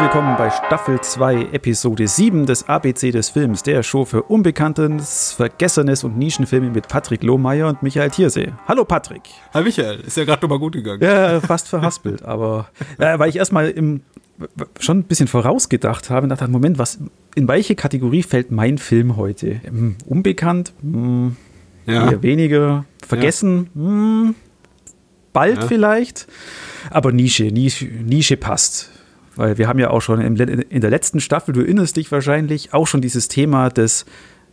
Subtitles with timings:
[0.00, 6.04] willkommen bei Staffel 2, Episode 7 des ABC des Films, der Show für Unbekanntes, Vergessenes
[6.04, 8.48] und Nischenfilme mit Patrick Lohmeier und Michael Thiersee.
[8.66, 9.22] Hallo Patrick.
[9.52, 11.02] Hi Michael, ist ja gerade nochmal gut gegangen.
[11.02, 14.00] Ja, fast verhaspelt, aber äh, weil ich erstmal im,
[14.78, 16.98] schon ein bisschen vorausgedacht habe und dachte, Moment, was,
[17.34, 19.60] in welche Kategorie fällt mein Film heute?
[19.64, 20.72] Hm, unbekannt?
[20.80, 21.36] Hm,
[21.84, 22.10] ja.
[22.10, 22.86] Eher weniger.
[23.06, 23.68] Vergessen?
[23.74, 23.82] Ja.
[23.82, 24.34] Hm,
[25.34, 25.66] bald ja.
[25.66, 26.26] vielleicht.
[26.88, 28.90] Aber Nische, Nische, Nische passt.
[29.40, 32.86] Weil wir haben ja auch schon in der letzten Staffel, du erinnerst dich wahrscheinlich, auch
[32.86, 34.04] schon dieses Thema des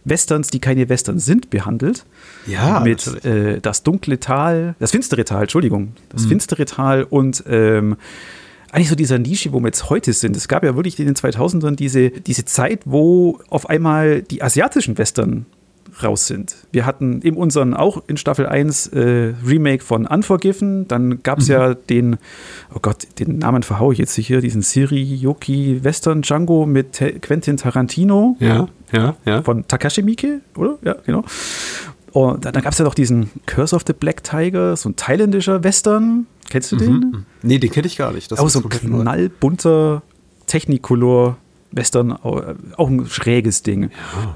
[0.06, 2.06] Westerns, die keine Westerns sind, behandelt.
[2.46, 2.80] Ja.
[2.80, 6.30] Mit äh, das dunkle Tal, das finstere Tal, Entschuldigung, das mhm.
[6.30, 7.98] finstere Tal und ähm,
[8.72, 10.38] eigentlich so dieser Nische, wo wir jetzt heute sind.
[10.38, 14.98] Es gab ja wirklich in den 2000ern diese, diese Zeit, wo auf einmal die asiatischen
[14.98, 15.48] Western
[16.04, 16.56] raus sind.
[16.72, 21.48] Wir hatten in unseren auch in Staffel 1 äh, Remake von Unforgiven, dann gab es
[21.48, 21.54] mhm.
[21.54, 22.18] ja den,
[22.74, 25.28] oh Gott, den Namen verhaue ich jetzt hier, diesen Siri
[25.84, 28.36] Western Django mit Quentin Tarantino.
[28.40, 29.42] Ja, ja, ja.
[29.42, 30.78] Von Takashi Miike, oder?
[30.84, 31.24] Ja, genau.
[32.12, 34.96] Und dann, dann gab es ja noch diesen Curse of the Black Tiger, so ein
[34.96, 36.26] thailändischer Western.
[36.50, 36.80] Kennst du mhm.
[36.80, 37.26] den?
[37.44, 38.32] Nee, den kenne ich gar nicht.
[38.32, 40.02] Das auch so ein knallbunter
[40.48, 41.38] Technicolor
[41.72, 43.84] Western, auch ein schräges Ding.
[43.84, 44.36] Ja.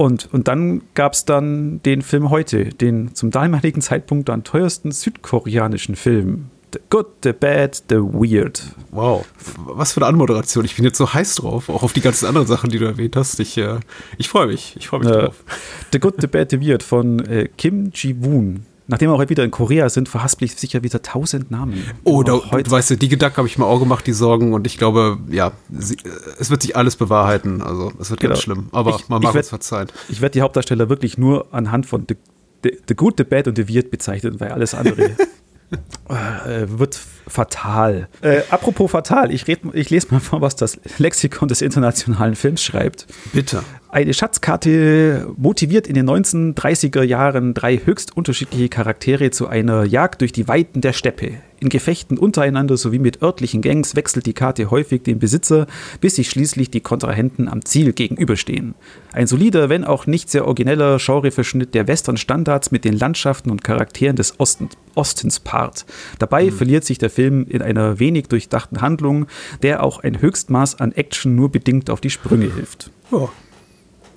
[0.00, 4.92] Und, und dann gab es dann den Film heute, den zum damaligen Zeitpunkt dann teuersten
[4.92, 6.46] südkoreanischen Film.
[6.72, 8.62] The Good, The Bad, The Weird.
[8.92, 9.26] Wow,
[9.58, 10.64] was für eine Anmoderation.
[10.64, 13.14] Ich bin jetzt so heiß drauf, auch auf die ganzen anderen Sachen, die du erwähnt
[13.14, 13.40] hast.
[13.40, 13.80] Ich, äh,
[14.16, 15.44] ich freue mich, ich freue mich äh, drauf.
[15.92, 18.64] The Good, The Bad, The Weird von äh, Kim Ji-woon.
[18.90, 21.84] Nachdem wir heute wieder in Korea sind, verhaspel ich sicher wieder tausend Namen.
[22.02, 22.68] Oh, da, heute.
[22.70, 24.52] weißt du, die Gedanken habe ich mir auch gemacht, die Sorgen.
[24.52, 25.96] Und ich glaube, ja, sie,
[26.40, 27.62] es wird sich alles bewahrheiten.
[27.62, 28.34] Also, es wird genau.
[28.34, 28.68] ganz schlimm.
[28.72, 29.88] Aber ich, man mag uns verzeihen.
[30.08, 32.16] Ich werde die Hauptdarsteller wirklich nur anhand von The,
[32.64, 35.02] the, the Good, The Bad und The Weird bezeichnen, weil alles andere
[36.08, 36.98] äh, wird
[37.28, 38.08] fatal.
[38.22, 42.62] Äh, apropos fatal, ich, red, ich lese mal vor, was das Lexikon des internationalen Films
[42.62, 43.06] schreibt.
[43.32, 43.62] Bitte.
[43.92, 50.30] Eine Schatzkarte motiviert in den 1930er Jahren drei höchst unterschiedliche Charaktere zu einer Jagd durch
[50.30, 51.32] die Weiten der Steppe.
[51.58, 55.66] In Gefechten untereinander sowie mit örtlichen Gangs wechselt die Karte häufig den Besitzer,
[56.00, 58.76] bis sich schließlich die Kontrahenten am Ziel gegenüberstehen.
[59.12, 64.14] Ein solider, wenn auch nicht sehr origineller Genreverschnitt der Western-Standards mit den Landschaften und Charakteren
[64.14, 65.84] des Osten, Ostens paart.
[66.20, 66.52] Dabei mhm.
[66.52, 69.26] verliert sich der Film in einer wenig durchdachten Handlung,
[69.62, 72.92] der auch ein Höchstmaß an Action nur bedingt auf die Sprünge hilft.
[73.10, 73.28] Ja.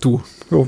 [0.03, 0.22] Du.
[0.52, 0.68] Jo.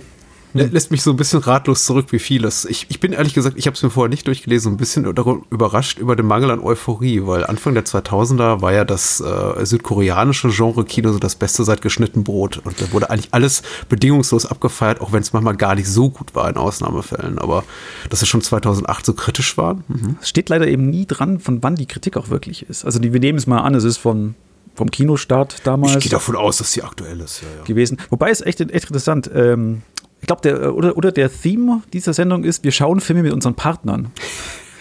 [0.54, 2.64] Lässt mich so ein bisschen ratlos zurück, wie vieles.
[2.64, 6.00] Ich, ich bin ehrlich gesagt, ich habe es mir vorher nicht durchgelesen, ein bisschen überrascht
[6.00, 11.12] über den Mangel an Euphorie, weil Anfang der 2000er war ja das äh, südkoreanische Genre-Kino
[11.12, 12.62] so das Beste seit geschnitten Brot.
[12.64, 16.34] Und da wurde eigentlich alles bedingungslos abgefeiert, auch wenn es manchmal gar nicht so gut
[16.36, 17.38] war in Ausnahmefällen.
[17.38, 17.66] Aber
[18.10, 19.74] dass es schon 2008 so kritisch war.
[19.90, 20.18] Mhm.
[20.22, 22.86] Es steht leider eben nie dran, von wann die Kritik auch wirklich ist.
[22.86, 24.36] Also die, wir nehmen es mal an, es ist von
[24.76, 25.96] vom Kinostart damals.
[25.96, 27.42] Ich gehe davon aus, dass sie aktuell ist.
[27.42, 27.64] Ja, ja.
[27.64, 27.98] Gewesen.
[28.10, 29.30] Wobei es echt, echt interessant.
[29.34, 29.82] Ähm,
[30.22, 33.56] ich glaube, der oder, oder der Theme dieser Sendung ist, wir schauen Filme mit unseren
[33.56, 34.12] Partnern.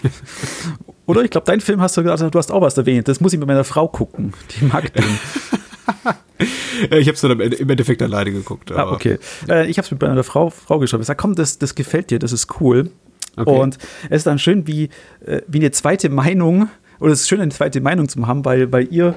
[1.05, 3.07] oder ich glaube, dein Film hast du gesagt, du hast auch was erwähnt.
[3.07, 4.33] Das muss ich mit meiner Frau gucken.
[4.51, 5.03] Die mag den.
[6.79, 8.71] ich habe es dann im Endeffekt alleine geguckt.
[8.71, 9.17] Ah, okay.
[9.47, 10.99] Äh, ich habe es mit meiner Frau, Frau geschaut.
[10.99, 12.89] Ich sage, komm, das, das gefällt dir, das ist cool.
[13.37, 13.49] Okay.
[13.49, 13.77] Und
[14.09, 14.89] es ist dann schön, wie,
[15.25, 16.69] äh, wie eine zweite Meinung,
[16.99, 19.15] oder es ist schön, eine zweite Meinung zu haben, weil, weil ihr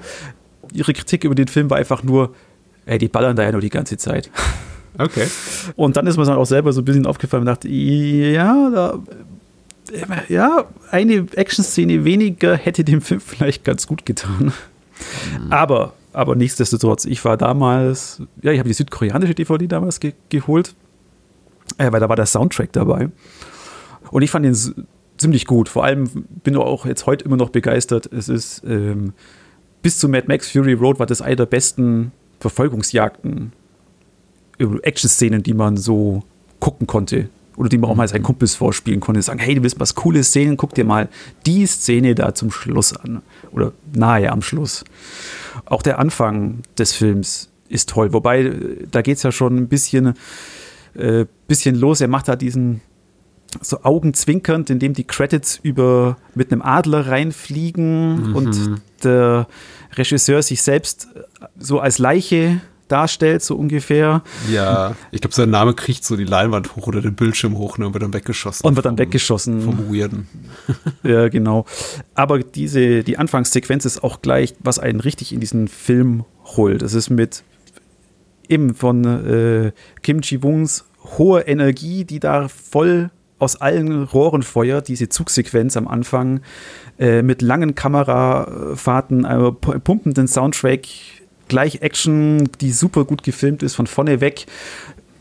[0.72, 2.34] ihre Kritik über den Film war einfach nur,
[2.86, 4.30] ey, die ballern da ja nur die ganze Zeit.
[5.00, 5.28] Okay.
[5.76, 8.98] Und dann ist mir dann auch selber so ein bisschen aufgefallen und dachte, ja, da,
[10.28, 14.52] ja, eine Action-Szene weniger hätte dem Film vielleicht ganz gut getan.
[15.40, 15.52] Mhm.
[15.52, 20.74] Aber, aber nichtsdestotrotz, ich war damals, ja, ich habe die südkoreanische DVD damals ge geholt,
[21.76, 23.08] äh, weil da war der Soundtrack dabei.
[24.10, 24.56] Und ich fand den
[25.16, 25.68] ziemlich gut.
[25.68, 26.08] Vor allem
[26.42, 28.10] bin ich auch jetzt heute immer noch begeistert.
[28.12, 29.12] Es ist ähm,
[29.82, 33.52] bis zu Mad Max Fury Road war das eine der besten Verfolgungsjagden,
[34.58, 36.22] Action-Szenen, die man so
[36.60, 37.28] gucken konnte.
[37.56, 39.20] Oder die man auch mal seinen Kumpels vorspielen konnte.
[39.20, 41.08] Sagen, hey, du willst was Cooles sehen, guck dir mal
[41.44, 43.22] die Szene da zum Schluss an.
[43.50, 44.84] Oder nahe am Schluss.
[45.64, 48.12] Auch der Anfang des Films ist toll.
[48.12, 48.52] Wobei,
[48.90, 50.14] da geht es ja schon ein bisschen,
[50.94, 52.00] äh, bisschen los.
[52.00, 52.80] Er macht da diesen
[53.60, 58.36] so augenzwinkernd, indem die Credits über mit einem Adler reinfliegen mhm.
[58.36, 58.56] und
[59.02, 59.46] der
[59.96, 61.08] Regisseur sich selbst
[61.58, 64.22] so als Leiche darstellt, so ungefähr.
[64.50, 67.86] Ja, ich glaube, sein Name kriegt so die Leinwand hoch oder den Bildschirm hoch ne,
[67.86, 68.66] und wird dann weggeschossen.
[68.66, 69.60] Und wird dann vom, weggeschossen.
[69.62, 70.26] Vom Weirden.
[71.02, 71.66] ja, genau.
[72.14, 76.24] Aber diese, die Anfangssequenz ist auch gleich, was einen richtig in diesen Film
[76.56, 76.82] holt.
[76.82, 77.44] Das ist mit
[78.48, 79.72] eben von äh,
[80.02, 80.84] Kim Ji-Woons
[81.18, 86.40] hoher Energie, die da voll aus allen Rohren feuert, diese Zugsequenz am Anfang
[86.98, 90.86] äh, mit langen Kamerafahrten, einem pumpenden Soundtrack,
[91.48, 94.46] gleich Action, die super gut gefilmt ist, von vorne weg.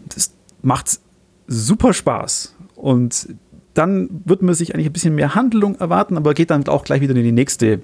[0.09, 0.31] Das
[0.61, 0.99] macht
[1.47, 2.55] super Spaß.
[2.75, 3.29] Und
[3.73, 7.01] dann wird man sich eigentlich ein bisschen mehr Handlung erwarten, aber geht dann auch gleich
[7.01, 7.81] wieder in die nächste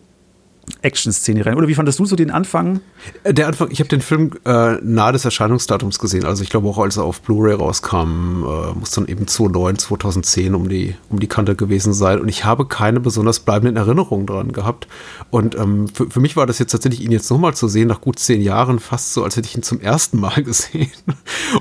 [0.81, 1.55] Action-Szene rein.
[1.55, 2.81] Oder wie fandest du so den Anfang?
[3.23, 6.25] Äh, der Anfang, ich habe den Film äh, nahe des Erscheinungsdatums gesehen.
[6.25, 10.55] Also ich glaube auch, als er auf Blu-ray rauskam, äh, muss dann eben 2009, 2010
[10.55, 12.19] um die, um die Kante gewesen sein.
[12.19, 14.87] Und ich habe keine besonders bleibenden Erinnerungen dran gehabt.
[15.29, 18.01] Und ähm, für, für mich war das jetzt tatsächlich, ihn jetzt nochmal zu sehen, nach
[18.01, 20.91] gut zehn Jahren, fast so, als hätte ich ihn zum ersten Mal gesehen.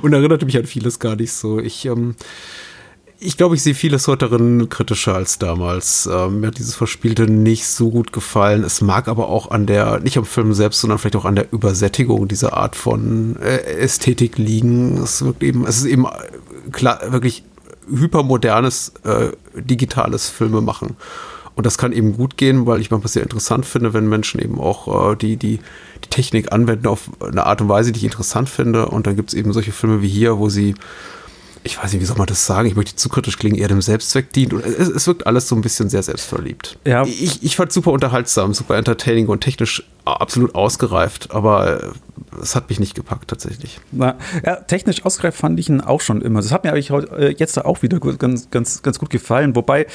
[0.03, 1.59] Und erinnerte mich an vieles gar nicht so.
[1.59, 2.15] Ich ähm,
[3.25, 6.09] ich glaube, ich sehe vieles heute darin kritischer als damals.
[6.13, 8.65] Ähm, mir hat dieses Verspielte nicht so gut gefallen.
[8.65, 11.53] Es mag aber auch an der, nicht am Film selbst, sondern vielleicht auch an der
[11.53, 14.99] Übersättigung dieser Art von äh, Ästhetik liegen.
[14.99, 17.45] Es wirkt eben, es ist eben äh, klar, wirklich
[17.89, 20.97] hypermodernes, äh, digitales Filme machen.
[21.55, 24.59] Und das kann eben gut gehen, weil ich manchmal sehr interessant finde, wenn Menschen eben
[24.59, 25.61] auch äh, die, die,
[26.05, 28.87] die Technik anwenden auf eine Art und Weise, die ich interessant finde.
[28.87, 30.75] Und dann gibt es eben solche Filme wie hier, wo sie
[31.65, 32.67] ich weiß nicht, wie soll man das sagen?
[32.67, 34.53] Ich möchte zu kritisch klingen, eher dem Selbstzweck dient.
[34.53, 36.79] Und es, es wirkt alles so ein bisschen sehr selbstverliebt.
[36.85, 37.05] Ja.
[37.05, 41.95] Ich, ich fand super unterhaltsam, super entertaining und technisch absolut ausgereift, aber
[42.41, 43.79] es hat mich nicht gepackt tatsächlich.
[43.93, 46.43] Na, ja, technisch ausgereift fand ich ihn auch schon immer.
[46.43, 49.55] Das hat mir eigentlich äh, jetzt auch wieder ganz, ganz, ganz gut gefallen.
[49.55, 49.87] Wobei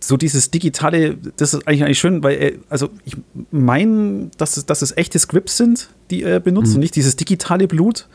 [0.00, 3.16] so dieses digitale, das ist eigentlich, eigentlich schön, weil er, also ich
[3.50, 6.76] meine, dass es, dass es echte Scripts sind, die er benutzt mhm.
[6.76, 8.08] und nicht dieses digitale Blut.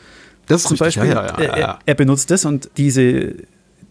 [0.47, 3.35] Das ist zum richtig, Beispiel, ja, ja, er, er, benutzt das und diese,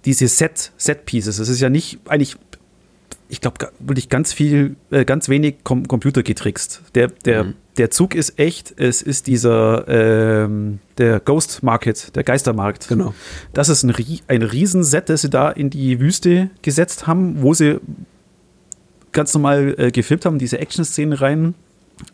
[0.05, 1.37] diese Set, Set Pieces.
[1.37, 2.37] Das ist ja nicht eigentlich,
[3.29, 6.83] ich glaube, wirklich ganz viel, äh, ganz wenig Com Computer getrickst.
[6.95, 7.55] Der, der, mhm.
[7.77, 8.73] der Zug ist echt.
[8.79, 12.89] Es ist dieser ähm, der Ghost Market, der Geistermarkt.
[12.89, 13.15] Genau.
[13.53, 13.95] Das ist ein,
[14.29, 17.81] ein Riesenset, das sie da in die Wüste gesetzt haben, wo sie
[19.13, 21.55] ganz normal äh, gefilmt haben, diese Action-Szenen rein.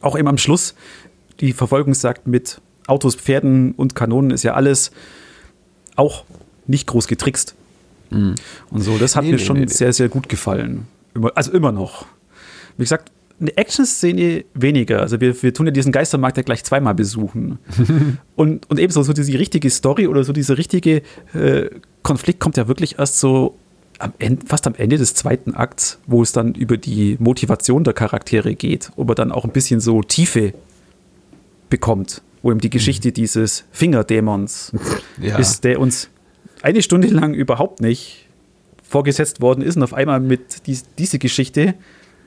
[0.01, 0.75] Auch eben am Schluss
[1.41, 4.91] die Verfolgungsjagd mit Autos, Pferden und Kanonen ist ja alles
[5.97, 6.25] auch
[6.67, 7.55] nicht groß getrickst.
[8.11, 8.35] Mhm.
[8.71, 10.87] Und so, das hat nee, mir nee, schon nee, sehr, sehr gut gefallen.
[11.35, 12.07] also immer noch.
[12.77, 15.01] Wie gesagt, eine Action-Szene weniger.
[15.01, 17.59] Also wir, wir tun ja diesen Geistermarkt ja gleich zweimal besuchen.
[18.37, 21.03] und, und ebenso so diese richtige Story oder so dieser richtige
[21.35, 21.69] äh,
[22.03, 23.57] Konflikt kommt ja wirklich erst so
[23.99, 27.95] am Ende, fast am Ende des zweiten Akts, wo es dann über die Motivation der
[27.95, 30.55] Charaktere geht, wo man dann auch ein bisschen so Tiefe
[31.69, 33.15] bekommt wo eben die Geschichte mhm.
[33.15, 34.73] dieses Fingerdämons
[35.21, 35.39] ja.
[35.39, 36.11] ist, der uns
[36.63, 38.27] eine Stunde lang überhaupt nicht
[38.83, 41.75] vorgesetzt worden ist und auf einmal mit dies, diese Geschichte,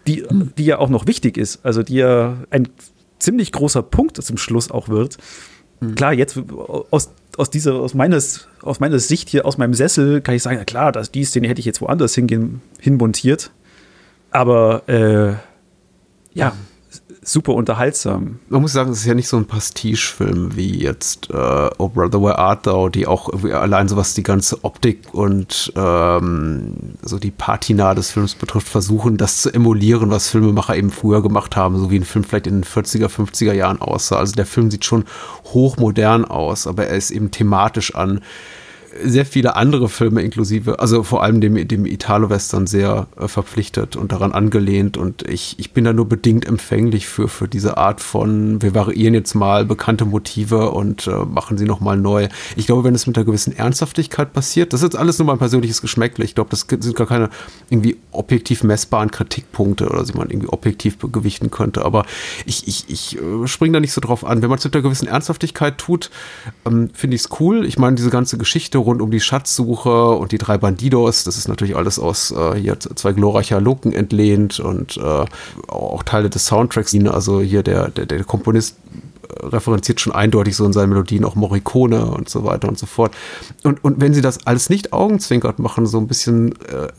[0.07, 0.25] die,
[0.57, 2.69] die ja auch noch wichtig ist, also die ja ein
[3.19, 5.17] ziemlich großer Punkt zum Schluss auch wird.
[5.79, 5.95] Mhm.
[5.95, 6.37] Klar, jetzt
[6.91, 10.57] aus, aus dieser, aus meines, aus meiner Sicht hier, aus meinem Sessel, kann ich sagen,
[10.57, 13.51] ja klar, dass die Szene hätte ich jetzt woanders hingehen, hinmontiert.
[14.31, 15.33] Aber äh,
[16.37, 16.55] ja,
[17.27, 18.39] super unterhaltsam.
[18.49, 22.21] Man muss sagen, es ist ja nicht so ein Pastiche-Film wie jetzt äh, Oh Brother,
[22.21, 27.31] Where Art Thou, die auch allein so was die ganze Optik und ähm, so die
[27.31, 31.89] Patina des Films betrifft, versuchen, das zu emulieren, was Filmemacher eben früher gemacht haben, so
[31.89, 34.17] wie ein Film vielleicht in den 40er, 50er Jahren aussah.
[34.17, 35.05] Also der Film sieht schon
[35.45, 38.21] hochmodern aus, aber er ist eben thematisch an
[39.03, 44.11] sehr viele andere Filme inklusive, also vor allem dem, dem Italo-Western sehr äh, verpflichtet und
[44.11, 48.61] daran angelehnt und ich, ich bin da nur bedingt empfänglich für, für diese Art von,
[48.61, 52.27] wir variieren jetzt mal bekannte Motive und äh, machen sie nochmal neu.
[52.55, 55.37] Ich glaube, wenn es mit einer gewissen Ernsthaftigkeit passiert, das ist jetzt alles nur mein
[55.37, 57.29] persönliches Geschmäckle, ich glaube, das sind gar keine
[57.69, 62.05] irgendwie objektiv messbaren Kritikpunkte oder die man irgendwie objektiv gewichten könnte, aber
[62.45, 64.41] ich, ich, ich äh, springe da nicht so drauf an.
[64.41, 66.11] Wenn man es mit einer gewissen Ernsthaftigkeit tut,
[66.65, 67.65] ähm, finde ich es cool.
[67.65, 71.23] Ich meine, diese ganze Geschichte rund um die Schatzsuche und die drei Bandidos.
[71.23, 75.25] Das ist natürlich alles aus äh, hier zwei glorreicher Loken entlehnt und äh,
[75.67, 76.95] auch Teile des Soundtracks.
[77.07, 81.35] Also hier der, der, der Komponist äh, referenziert schon eindeutig so in seinen Melodien auch
[81.35, 83.13] Morricone und so weiter und so fort.
[83.63, 86.89] Und, und wenn sie das alles nicht augenzwinkert machen, so ein bisschen äh,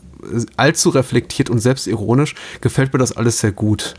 [0.57, 3.95] allzu reflektiert und selbstironisch, gefällt mir das alles sehr gut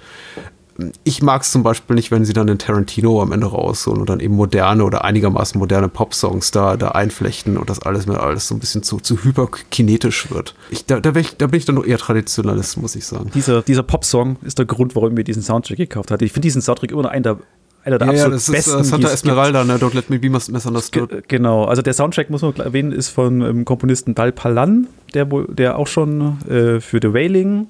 [1.04, 4.10] ich mag es zum Beispiel nicht, wenn sie dann den Tarantino am Ende rausholen und
[4.10, 8.48] dann eben moderne oder einigermaßen moderne Popsongs da, da einflechten und das alles mir alles
[8.48, 10.56] so ein bisschen zu, zu hyperkinetisch wird.
[10.70, 13.32] Ich, da, da, ich, da bin ich dann nur eher Traditionalist, muss ich sagen.
[13.34, 16.26] Dieser, dieser Popsong ist der Grund, warum ich mir diesen Soundtrack gekauft hatte.
[16.26, 17.40] Ich finde diesen Soundtrack immer noch einen der
[17.84, 18.82] einer der ja, absolut ja, das besten.
[18.82, 19.78] Ist, Santa Esmeralda, ne?
[19.78, 21.24] Don't let me be misunderstood.
[21.30, 25.78] Genau, also der Soundtrack, muss man erwähnen, ist von ähm, Komponisten Dal Palan, der, der
[25.78, 27.68] auch schon äh, für The Wailing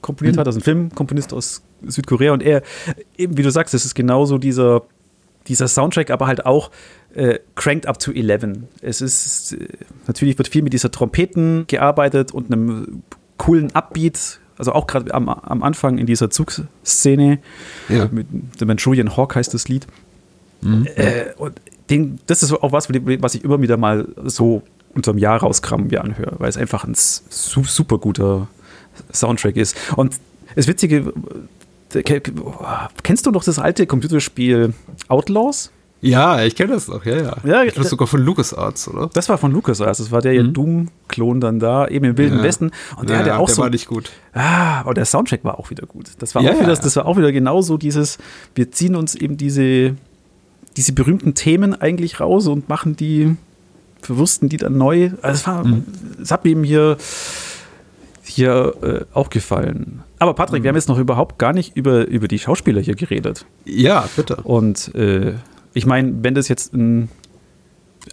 [0.00, 0.40] komponiert mhm.
[0.40, 2.32] hat, also ein Filmkomponist aus Südkorea.
[2.32, 2.62] Und er,
[3.16, 4.82] eben wie du sagst, es ist genauso dieser,
[5.48, 6.70] dieser Soundtrack, aber halt auch
[7.14, 8.58] äh, cranked up to 11.
[8.80, 9.68] Es ist, äh,
[10.06, 13.02] natürlich wird viel mit dieser Trompeten gearbeitet und einem
[13.36, 17.38] coolen Upbeat, also auch gerade am, am Anfang in dieser Zugszene.
[17.88, 18.08] Ja.
[18.10, 18.26] Mit
[18.58, 19.86] The Manchurian Hawk heißt das Lied.
[20.60, 20.86] Mhm.
[20.94, 21.60] Äh, und
[21.90, 24.62] den, das ist auch was, was ich immer wieder mal so
[24.94, 28.48] unterm Jahr rauskramen mir anhöre, weil es einfach ein super guter
[29.12, 29.76] Soundtrack ist.
[29.96, 30.16] Und
[30.54, 31.12] das Witzige,
[33.02, 34.74] kennst du noch das alte Computerspiel
[35.08, 35.70] Outlaws?
[36.04, 37.36] Ja, ich kenne das noch, ja, ja.
[37.44, 39.08] ja ich glaube sogar von LucasArts, oder?
[39.14, 40.52] Das war von LucasArts, das war der mhm.
[40.52, 42.42] Doom-Klon dann da, eben im Wilden ja.
[42.42, 42.72] Westen.
[42.96, 43.62] Und der ja, hatte auch der so.
[43.62, 44.10] war nicht gut.
[44.32, 46.10] Ah, aber der Soundtrack war auch wieder gut.
[46.18, 48.18] Das war, ja, auch, wieder, das war auch wieder genauso dieses,
[48.56, 49.94] wir ziehen uns eben diese,
[50.76, 53.36] diese berühmten Themen eigentlich raus und machen die,
[54.00, 55.12] verwursten die dann neu.
[55.22, 55.84] Also es, war, mhm.
[56.20, 56.96] es hat mir eben hier,
[58.24, 60.02] hier äh, auch gefallen.
[60.22, 60.62] Aber Patrick, mhm.
[60.62, 63.44] wir haben jetzt noch überhaupt gar nicht über, über die Schauspieler hier geredet.
[63.64, 64.36] Ja, bitte.
[64.44, 65.32] Und äh,
[65.74, 67.08] ich meine, wenn das jetzt ein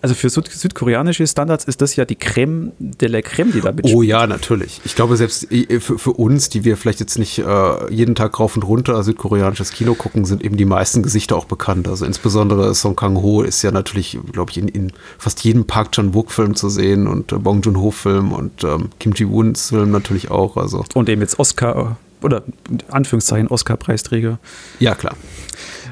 [0.02, 3.72] also für Süd südkoreanische Standards ist das ja die Creme de la Creme, die da
[3.72, 3.96] mitspielt.
[3.96, 4.82] Oh ja, natürlich.
[4.86, 8.40] Ich glaube, selbst äh, für, für uns, die wir vielleicht jetzt nicht äh, jeden Tag
[8.40, 11.88] rauf und runter südkoreanisches Kino gucken, sind eben die meisten Gesichter auch bekannt.
[11.88, 16.56] Also insbesondere Song Kang-ho ist ja natürlich, glaube ich, in, in, fast jedem Park Chan-wook-Film
[16.56, 20.58] zu sehen und äh, Bong Joon-ho-Film und ähm, Kim Ji-woons Film natürlich auch.
[20.58, 20.86] Also.
[20.94, 22.44] Und eben jetzt Oscar, oder
[22.90, 24.40] Anführungszeichen Oscar-Preisträger.
[24.80, 25.16] Ja, klar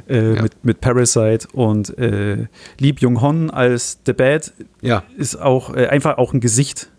[0.10, 0.42] äh, ja.
[0.42, 2.48] mit, mit Parasite und äh,
[2.80, 5.04] Lee Byung-Hon als The Bad ja.
[5.18, 6.90] ist auch äh, einfach auch ein Gesicht,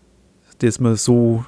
[0.59, 1.45] das man so,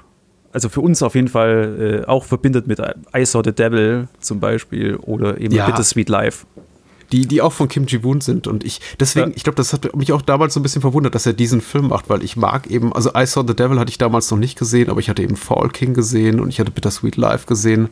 [0.51, 4.39] also für uns auf jeden Fall äh, auch verbindet mit I Saw the Devil zum
[4.39, 5.65] Beispiel oder eben ja.
[5.65, 6.45] Bittersweet Life
[7.11, 8.47] die, die auch von Kim Ji-woon sind.
[8.47, 9.35] Und ich, deswegen, ja.
[9.35, 11.87] ich glaube, das hat mich auch damals so ein bisschen verwundert, dass er diesen Film
[11.87, 14.57] macht, weil ich mag eben, also I Saw the Devil hatte ich damals noch nicht
[14.57, 17.89] gesehen, aber ich hatte eben Fall King gesehen und ich hatte Bittersweet Life gesehen.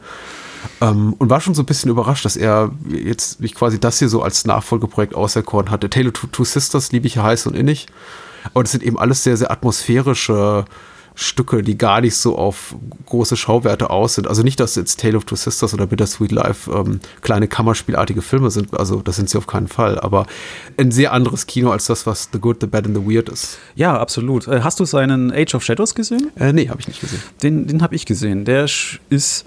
[0.82, 4.10] Ähm, und war schon so ein bisschen überrascht, dass er jetzt mich quasi das hier
[4.10, 5.90] so als Nachfolgeprojekt auserkoren hatte.
[5.90, 7.88] Tale of Two Sisters liebe ich heiß und innig.
[8.54, 10.66] Aber das sind eben alles sehr, sehr atmosphärische
[11.16, 12.76] Stücke, die gar nicht so auf
[13.06, 14.28] große Schauwerte aus sind.
[14.28, 18.50] Also nicht, dass jetzt Tale of Two Sisters oder Bittersweet Life ähm, kleine Kammerspielartige Filme
[18.52, 18.78] sind.
[18.80, 20.00] Also das sind sie auf keinen Fall.
[20.00, 20.28] Aber
[20.78, 23.58] ein sehr anderes Kino als das, was The Good, The Bad and The Weird ist.
[23.76, 24.48] Ja, absolut.
[24.48, 26.32] Äh, hast du seinen Age of Shadows gesehen?
[26.38, 27.22] Äh, nee, habe ich nicht gesehen.
[27.44, 28.46] Den, den habe ich gesehen.
[28.46, 28.64] Der
[29.10, 29.46] ist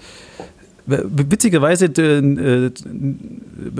[0.85, 2.69] Witzigerweise äh,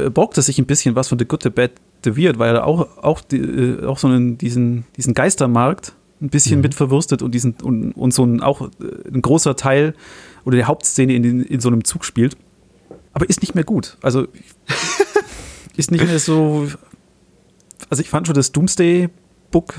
[0.10, 1.72] borgt es sich ein bisschen was von The Good, The Bad,
[2.04, 6.30] The Weird, weil er auch, auch, die, äh, auch so einen, diesen, diesen Geistermarkt ein
[6.30, 6.64] bisschen mhm.
[6.64, 8.70] mit verwurstet und, diesen, und, und so ein, auch äh,
[9.14, 9.94] ein großer Teil
[10.46, 12.38] oder die Hauptszene in, in so einem Zug spielt.
[13.12, 13.98] Aber ist nicht mehr gut.
[14.02, 14.28] Also
[15.76, 16.68] ist nicht mehr so.
[17.90, 19.74] Also ich fand schon das Doomsday-Book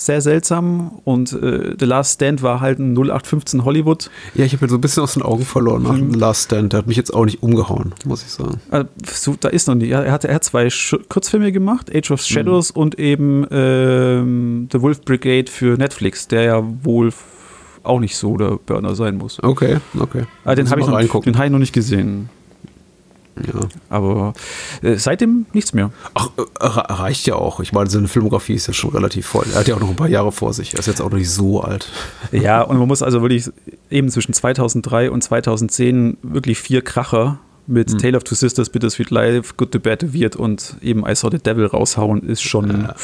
[0.00, 4.10] sehr seltsam und äh, The Last Stand war halt ein 0815 Hollywood.
[4.34, 6.12] Ja, ich habe mir so ein bisschen aus den Augen verloren nach mhm.
[6.12, 6.72] The Last Stand.
[6.72, 8.60] Der hat mich jetzt auch nicht umgehauen, muss ich sagen.
[8.70, 9.90] Also, so, da ist noch nicht.
[9.90, 12.80] Er hat, er hat zwei Sch Kurzfilme gemacht, Age of Shadows mhm.
[12.80, 17.12] und eben ähm, The Wolf Brigade für Netflix, der ja wohl
[17.82, 19.42] auch nicht so der Burner sein muss.
[19.42, 20.24] Okay, okay.
[20.44, 22.30] Ah, den habe ich, noch, hab ich noch nicht gesehen.
[23.46, 23.60] Ja.
[23.88, 24.34] Aber
[24.82, 25.90] äh, seitdem nichts mehr.
[26.14, 27.60] Ach, äh, reicht ja auch.
[27.60, 29.46] Ich meine, seine Filmografie ist ja schon relativ voll.
[29.52, 30.74] Er hat ja auch noch ein paar Jahre vor sich.
[30.74, 31.88] Er ist jetzt auch noch nicht so alt.
[32.32, 33.50] Ja, und man muss also wirklich
[33.90, 37.98] eben zwischen 2003 und 2010 wirklich vier Kracher mit hm.
[37.98, 41.30] Tale of Two Sisters, Bittersweet Life, Good, the Bad, the Weird und eben I Saw
[41.30, 42.82] the Devil raushauen, ist schon.
[42.82, 42.94] Ja.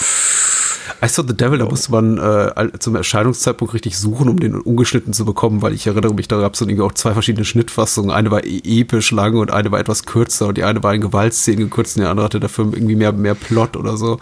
[1.02, 5.12] I Saw the Devil, da musste man äh, zum Erscheinungszeitpunkt richtig suchen, um den ungeschnitten
[5.12, 8.10] zu bekommen, weil ich erinnere mich, da gab es dann irgendwie auch zwei verschiedene Schnittfassungen.
[8.10, 11.00] Eine war e episch lang und eine war etwas kürzer und die eine war in
[11.00, 14.18] Gewaltszenen gekürzt und die andere hatte dafür irgendwie mehr, mehr Plot oder so.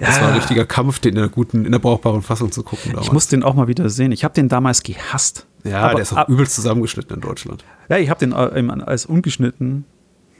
[0.00, 0.22] Das ja.
[0.22, 2.90] war ein richtiger Kampf, den in der guten, in der brauchbaren Fassung zu gucken.
[2.92, 3.06] Damals.
[3.06, 4.12] Ich muss den auch mal wieder sehen.
[4.12, 5.46] Ich habe den damals gehasst.
[5.64, 7.64] Ja, aber, der ist auch ab, übelst zusammengeschnitten in Deutschland.
[7.88, 9.84] Ja, ich habe den äh, als ungeschnitten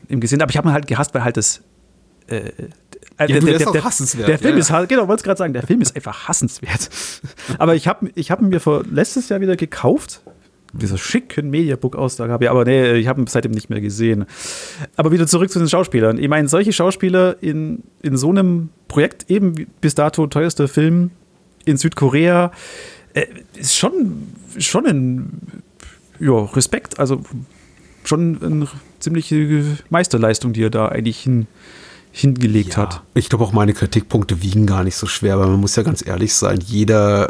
[0.09, 1.63] im gesehen, aber ich habe ihn halt gehasst, weil halt das
[2.29, 2.51] äh,
[3.19, 4.29] ja, der, der, der, hassenswert.
[4.29, 6.89] Der Film ja, ist, genau, wollte gerade sagen, der Film ist einfach hassenswert.
[7.59, 10.23] aber ich habe ich hab ihn mir vor letztes Jahr wieder gekauft.
[10.73, 14.27] Dieser schicken Mediabook-Auslage habe ich, aber nee, ich habe ihn seitdem nicht mehr gesehen.
[14.97, 16.19] Aber wieder zurück zu den Schauspielern.
[16.19, 21.11] Ich meine, solche Schauspieler in, in so einem Projekt, eben bis dato teuerster Film
[21.65, 22.53] in Südkorea,
[23.15, 25.63] äh, ist schon, schon ein
[26.21, 27.01] ja, Respekt.
[27.01, 27.23] Also
[28.05, 31.47] schon eine ziemliche Meisterleistung, die er da eigentlich hin,
[32.19, 33.03] hingelegt ja, hat.
[33.15, 36.05] Ich glaube auch meine Kritikpunkte wiegen gar nicht so schwer, weil man muss ja ganz
[36.05, 37.29] ehrlich sein, jeder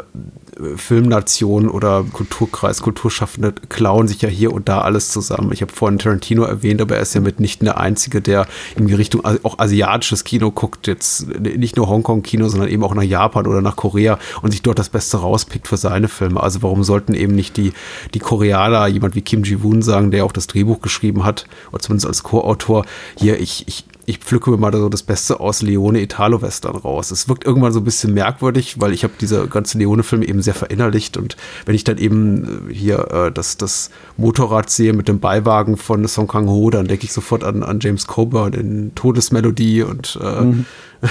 [0.59, 5.51] äh, Filmnation oder Kulturkreis, Kulturschaffende klauen sich ja hier und da alles zusammen.
[5.53, 8.95] Ich habe vorhin Tarantino erwähnt, aber er ist ja mitnichten der Einzige, der in die
[8.95, 13.61] Richtung auch asiatisches Kino guckt, jetzt nicht nur Hongkong-Kino, sondern eben auch nach Japan oder
[13.61, 16.41] nach Korea und sich dort das Beste rauspickt für seine Filme.
[16.41, 17.73] Also warum sollten eben nicht die,
[18.15, 22.07] die Koreaner, jemand wie Kim Ji-woon sagen, der auch das Drehbuch geschrieben hat, oder zumindest
[22.07, 26.75] als Co-Autor, hier, ich, ich ich pflücke mir mal so das Beste aus Leone Italo-Western
[26.75, 27.11] raus.
[27.11, 30.55] Es wirkt irgendwann so ein bisschen merkwürdig, weil ich habe diese ganze Leone-Filme eben sehr
[30.55, 31.37] verinnerlicht und
[31.67, 36.07] wenn ich dann eben äh, hier äh, das, das Motorrad sehe mit dem Beiwagen von
[36.07, 40.65] Song Kang-ho, dann denke ich sofort an, an James Coburn in Todesmelodie und äh, mhm.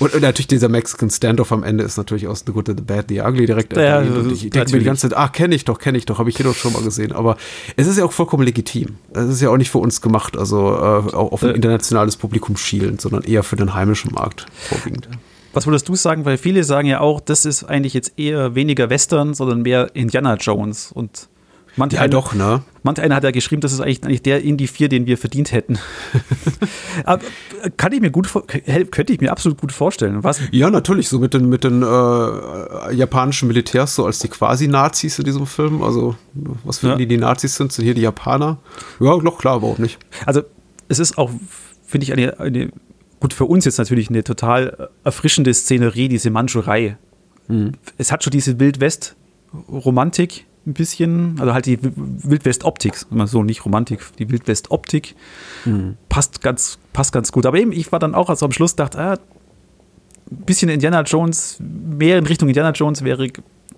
[0.00, 3.06] Und, und, natürlich dieser Mexican Standoff am Ende ist natürlich aus The Good, The Bad,
[3.08, 5.78] The Ugly direkt ja, und ich denke mir die ganze Zeit, ah, kenne ich doch,
[5.78, 7.12] kenne ich doch, habe ich hier doch schon mal gesehen.
[7.12, 7.36] Aber
[7.76, 8.96] es ist ja auch vollkommen legitim.
[9.12, 11.54] Es ist ja auch nicht für uns gemacht, also äh, auch auf ein äh.
[11.54, 15.08] internationales Publikum schielend, sondern eher für den heimischen Markt vorwiegend.
[15.52, 16.24] Was würdest du sagen?
[16.24, 20.36] Weil viele sagen ja auch, das ist eigentlich jetzt eher weniger Western, sondern mehr Indiana
[20.36, 20.92] Jones.
[20.92, 21.28] Und
[21.76, 22.62] Manch ja, einer, doch, ne?
[22.82, 25.52] Manch einer hat ja geschrieben, das ist eigentlich, eigentlich der Indie 4, den wir verdient
[25.52, 25.78] hätten.
[27.04, 27.22] Aber
[27.76, 28.28] kann ich mir gut,
[28.90, 30.24] könnte ich mir absolut gut vorstellen.
[30.24, 30.40] Was?
[30.50, 35.24] Ja, natürlich, so mit den, mit den äh, japanischen Militärs, so als die quasi-Nazis in
[35.24, 35.82] diesem Film.
[35.82, 36.16] Also,
[36.64, 36.96] was für ja.
[36.96, 38.58] die die Nazis sind, sind hier die Japaner.
[38.98, 39.98] Ja, doch, klar, warum nicht?
[40.26, 40.42] Also,
[40.88, 41.30] es ist auch,
[41.86, 42.72] finde ich, eine, eine,
[43.20, 46.96] gut, für uns jetzt natürlich eine total erfrischende Szenerie, diese Manchurei.
[47.48, 47.72] Mhm.
[47.98, 54.28] Es hat schon diese Wild-West-Romantik ein bisschen, also halt die Wildwest-Optik, so nicht Romantik, die
[54.30, 55.14] Wildwest-Optik
[55.64, 55.96] mhm.
[56.08, 57.46] passt ganz, passt ganz gut.
[57.46, 59.18] Aber eben, ich war dann auch, also am Schluss dachte, ah,
[60.30, 63.28] ein bisschen Indiana Jones, mehr in Richtung Indiana Jones wäre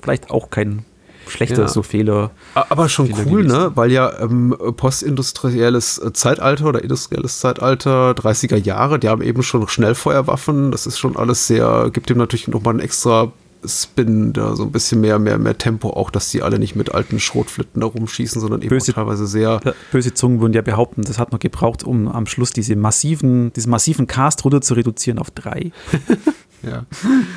[0.02, 0.84] vielleicht auch kein
[1.28, 1.68] schlechter ja.
[1.68, 2.30] so Fehler.
[2.54, 3.58] Aber schon Fehler cool, gewesen.
[3.58, 3.72] ne?
[3.74, 10.72] Weil ja ähm, postindustrielles Zeitalter oder industrielles Zeitalter, 30er Jahre, die haben eben schon Schnellfeuerwaffen.
[10.72, 13.32] Das ist schon alles sehr, gibt dem natürlich nochmal einen extra
[13.64, 16.92] Spin, da so ein bisschen mehr, mehr, mehr Tempo auch, dass die alle nicht mit
[16.92, 19.60] alten Schrotflitten da rumschießen, sondern eben böse, teilweise sehr.
[19.90, 23.70] Böse Zungen würden ja behaupten, das hat man gebraucht, um am Schluss diese massiven, diesen
[23.70, 25.70] massiven Cast runter zu reduzieren auf drei.
[26.62, 26.86] ja.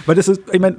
[0.05, 0.75] Weil das ist, ich meine,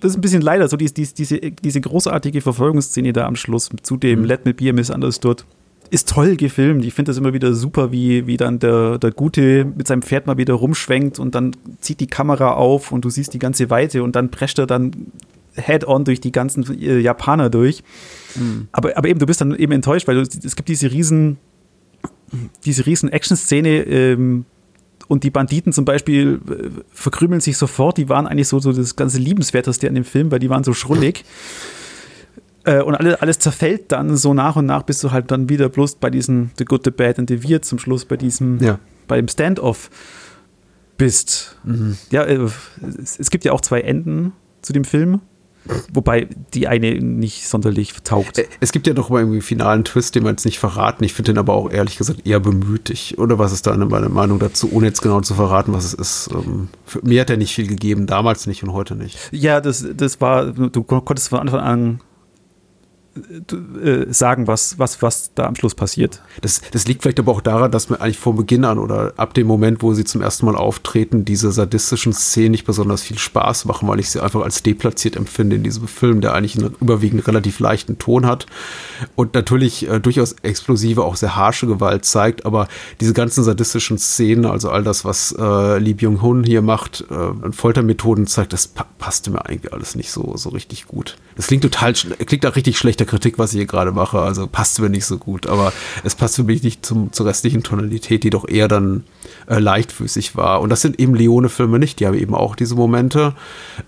[0.00, 3.96] das ist ein bisschen leider so, diese, diese, diese großartige Verfolgungsszene da am Schluss zu
[3.96, 4.24] dem mhm.
[4.24, 5.44] Let Me Be a Misunderstood
[5.90, 6.84] ist toll gefilmt.
[6.84, 10.26] Ich finde das immer wieder super, wie, wie dann der, der Gute mit seinem Pferd
[10.26, 14.02] mal wieder rumschwenkt und dann zieht die Kamera auf und du siehst die ganze Weite
[14.02, 15.12] und dann prescht er dann
[15.54, 17.82] head-on durch die ganzen äh, Japaner durch.
[18.34, 18.68] Mhm.
[18.72, 21.38] Aber, aber eben, du bist dann eben enttäuscht, weil du, es gibt diese riesen,
[22.64, 24.46] diese riesen Action-Szene, ähm,
[25.06, 27.98] und die Banditen zum Beispiel äh, verkrümeln sich sofort.
[27.98, 30.72] Die waren eigentlich so, so das ganze Liebenswerteste an dem Film, weil die waren so
[30.72, 31.24] schrullig.
[32.64, 35.68] Äh, und alles, alles zerfällt dann so nach und nach, bis du halt dann wieder
[35.68, 38.78] bloß bei diesem The Good, The Bad and The Weird zum Schluss bei diesem, ja.
[39.06, 39.90] bei dem Standoff
[40.96, 41.56] bist.
[41.64, 41.96] Mhm.
[42.10, 42.48] Ja, äh,
[43.02, 45.20] es, es, gibt ja auch zwei Enden zu dem Film.
[45.94, 48.38] Wobei die eine nicht sonderlich taugt.
[48.38, 51.04] Äh, es gibt ja noch mal irgendwie einen finalen Twist, den wir jetzt nicht verraten.
[51.04, 53.18] Ich finde den aber auch ehrlich gesagt eher bemüßig.
[53.18, 56.30] Oder was ist da meine Meinung dazu, ohne jetzt genau zu verraten, was es ist?
[56.32, 56.68] Ähm,
[57.02, 59.18] mir hat er nicht viel gegeben, damals nicht und heute nicht.
[59.32, 62.00] Ja, das, das war, du konntest von Anfang an
[64.08, 66.20] sagen, was, was, was da am Schluss passiert.
[66.40, 69.34] Das, das liegt vielleicht aber auch daran, dass man eigentlich vor Beginn an oder ab
[69.34, 73.64] dem Moment, wo sie zum ersten Mal auftreten, diese sadistischen Szenen nicht besonders viel Spaß
[73.66, 77.26] machen, weil ich sie einfach als deplatziert empfinde in diesem Film, der eigentlich einen überwiegend
[77.26, 78.46] relativ leichten Ton hat
[79.16, 82.68] und natürlich äh, durchaus explosive, auch sehr harsche Gewalt zeigt, aber
[83.00, 88.26] diese ganzen sadistischen Szenen, also all das, was äh, Lee Byung-hun hier macht, äh, Foltermethoden
[88.26, 91.16] zeigt, das pa passte mir eigentlich alles nicht so, so richtig gut.
[91.36, 94.20] Das klingt total, klingt auch richtig schlechter Kritik, was ich hier gerade mache.
[94.20, 95.46] Also passt mir nicht so gut.
[95.46, 99.04] Aber es passt für mich nicht zum, zur restlichen Tonalität, die doch eher dann
[99.46, 100.60] äh, leichtfüßig war.
[100.60, 102.00] Und das sind eben Leone-Filme nicht.
[102.00, 103.34] Die haben eben auch diese Momente.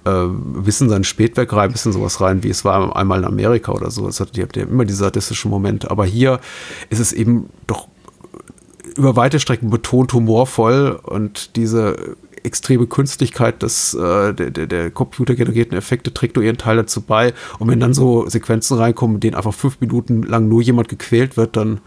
[0.05, 3.91] Äh, wissen sein Spätwerk rein, wissen sowas rein, wie es war einmal in Amerika oder
[3.91, 4.09] so.
[4.09, 5.91] Es hat, die haben immer diese sadistischen Momente.
[5.91, 6.41] Aber hier
[6.91, 7.89] ist es eben doch
[8.97, 15.77] über weite Strecken betont humorvoll und diese extreme Künstlichkeit des, äh, der, der, der computergenerierten
[15.77, 17.35] Effekte trägt nur ihren Teil dazu bei.
[17.59, 21.37] Und wenn dann so Sequenzen reinkommen, in denen einfach fünf Minuten lang nur jemand gequält
[21.37, 21.81] wird, dann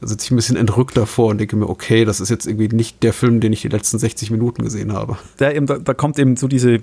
[0.00, 3.02] sitze ich ein bisschen entrückt davor und denke mir, okay, das ist jetzt irgendwie nicht
[3.02, 5.18] der Film, den ich die letzten 60 Minuten gesehen habe.
[5.36, 6.80] Da, eben, da, da kommt eben so diese,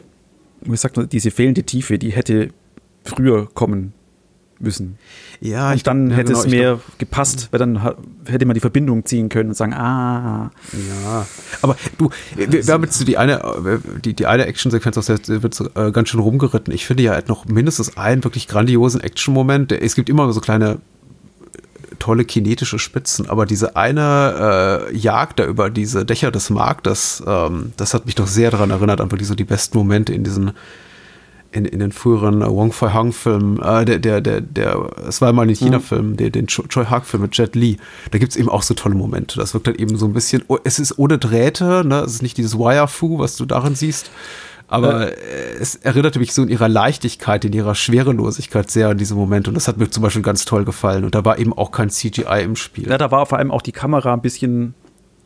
[0.61, 2.49] wie sagt man, diese fehlende Tiefe, die hätte
[3.03, 3.93] früher kommen
[4.62, 4.97] müssen.
[5.39, 7.82] Ja, und dann hätte genau, es mehr glaub, gepasst, weil dann
[8.26, 10.52] hätte man die Verbindung ziehen können und sagen, ah.
[10.74, 11.26] Ja,
[11.62, 15.54] aber du, wir, wir haben jetzt die eine, die, die eine Actionsequenz aus der wird
[15.54, 16.74] so, äh, ganz schön rumgeritten.
[16.74, 19.71] Ich finde ja, hat noch mindestens einen wirklich grandiosen Action-Moment.
[19.71, 20.80] Es gibt immer so kleine
[22.02, 27.74] tolle kinetische Spitzen, aber diese eine äh, Jagd da über diese Dächer des Marktes, ähm,
[27.78, 30.52] das hat mich doch sehr daran erinnert, an wirklich so die besten Momente in diesen
[31.51, 35.33] in, in den früheren Wong Fei Hung Filmen, äh, der, der, der, der, es war
[35.33, 37.77] mal ein China-Film, der, den Choi Hak Film mit Jet Li,
[38.11, 39.37] da gibt es eben auch so tolle Momente.
[39.37, 41.99] Das wirkt halt eben so ein bisschen, oh, es ist ohne Drähte, ne?
[41.99, 44.11] es ist nicht dieses Wire-Fu, was du darin siehst,
[44.67, 49.15] aber äh, es erinnerte mich so in ihrer Leichtigkeit, in ihrer Schwerelosigkeit sehr an diese
[49.15, 51.71] Momente und das hat mir zum Beispiel ganz toll gefallen und da war eben auch
[51.71, 52.89] kein CGI im Spiel.
[52.89, 54.73] Ja, da war vor allem auch die Kamera ein bisschen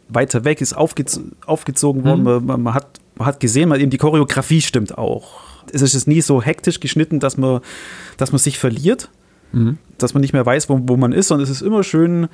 [0.10, 2.22] weiter weg, ist aufgez aufgezogen worden.
[2.22, 2.46] Mhm.
[2.46, 5.55] Man, man, hat, man hat gesehen, man eben die Choreografie stimmt auch.
[5.84, 7.62] Es ist nie so hektisch geschnitten, dass man,
[8.18, 9.10] dass man sich verliert,
[9.52, 9.78] mhm.
[9.98, 12.30] dass man nicht mehr weiß, wo, wo man ist, sondern es ist immer schön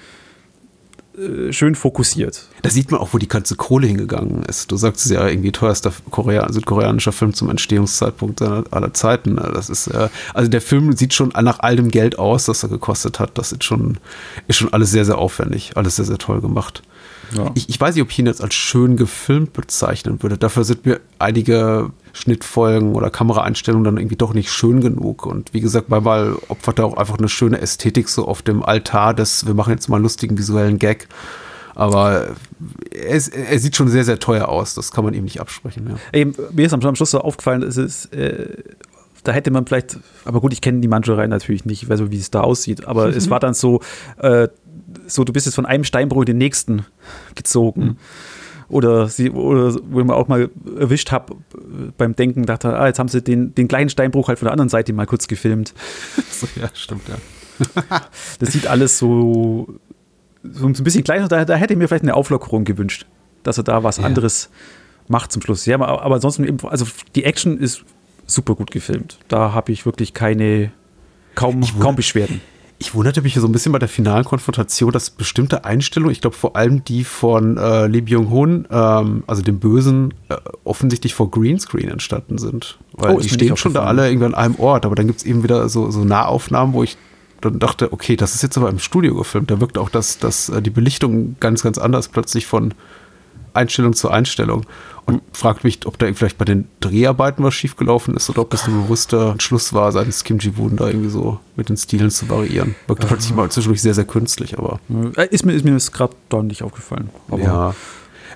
[1.18, 2.48] äh, schön fokussiert.
[2.62, 4.72] Da sieht man auch, wo die ganze Kohle hingegangen ist.
[4.72, 9.36] Du sagst es ja irgendwie teuerster Korea südkoreanischer Film zum Entstehungszeitpunkt aller Zeiten.
[9.36, 12.70] Das ist äh, also der Film sieht schon nach all dem Geld aus, das er
[12.70, 13.38] gekostet hat.
[13.38, 13.98] Das ist schon,
[14.48, 16.82] ist schon alles sehr, sehr aufwendig, alles sehr, sehr toll gemacht.
[17.36, 17.52] Ja.
[17.56, 20.38] Ich, ich, weiß nicht, ob ich ihn jetzt als schön gefilmt bezeichnen würde.
[20.38, 25.26] Dafür sind mir einige Schnittfolgen oder Kameraeinstellungen dann irgendwie doch nicht schön genug.
[25.26, 29.14] Und wie gesagt, manchmal opfert er auch einfach eine schöne Ästhetik so auf dem Altar
[29.14, 31.08] des, wir machen jetzt mal einen lustigen visuellen Gag.
[31.74, 32.36] Aber
[32.92, 34.74] er, er, sieht schon sehr, sehr teuer aus.
[34.74, 35.88] Das kann man ihm nicht absprechen.
[35.88, 36.20] Ja.
[36.20, 38.58] Eben, mir ist am, Schluss so aufgefallen, es ist, äh,
[39.24, 42.12] da hätte man vielleicht, aber gut, ich kenne die Mancherei natürlich nicht, ich weiß nicht,
[42.12, 43.80] wie es da aussieht, aber es war dann so,
[44.18, 44.50] äh,
[45.08, 46.86] so, du bist jetzt von einem Steinbruch in den nächsten
[47.36, 47.82] gezogen.
[47.82, 47.98] Mhm.
[48.72, 51.36] Oder, sie, oder wo ich mal auch mal erwischt habe
[51.98, 54.70] beim Denken, dachte, ah, jetzt haben sie den, den kleinen Steinbruch halt von der anderen
[54.70, 55.74] Seite mal kurz gefilmt.
[56.32, 58.02] so, ja, stimmt, ja.
[58.40, 59.68] das sieht alles so,
[60.44, 63.06] so ein bisschen kleiner, da, da hätte ich mir vielleicht eine Auflockerung gewünscht,
[63.44, 64.06] dass er da was ja.
[64.06, 64.50] anderes
[65.08, 65.66] macht zum Schluss.
[65.66, 67.84] Ja, aber, aber ansonsten eben, also die Action ist
[68.26, 69.20] super gut gefilmt.
[69.28, 70.72] Da habe ich wirklich keine,
[71.36, 72.40] kaum, kaum Beschwerden
[72.82, 76.36] ich wunderte mich so ein bisschen bei der finalen Konfrontation, dass bestimmte Einstellungen, ich glaube
[76.36, 81.90] vor allem die von äh, Lee Byung-hun, ähm, also dem Bösen, äh, offensichtlich vor Greenscreen
[81.90, 82.80] entstanden sind.
[82.94, 85.26] Weil oh, die stehen schon da alle irgendwie an einem Ort, aber dann gibt es
[85.26, 86.98] eben wieder so, so Nahaufnahmen, wo ich
[87.40, 89.52] dann dachte, okay, das ist jetzt aber im Studio gefilmt.
[89.52, 92.74] Da wirkt auch das, das, äh, die Belichtung ganz, ganz anders plötzlich von
[93.54, 94.66] Einstellung zu Einstellung
[95.06, 98.68] und fragt mich, ob da vielleicht bei den Dreharbeiten was schiefgelaufen ist oder ob das
[98.68, 102.76] ein bewusster Entschluss war, seines Kim Ji-Woon da irgendwie so mit den Stilen zu variieren.
[102.88, 104.80] Wirkt plötzlich mal zwischendurch sehr, sehr künstlich, aber.
[105.18, 107.10] Äh, ist mir, ist mir das gerade deutlich aufgefallen.
[107.38, 107.76] ja.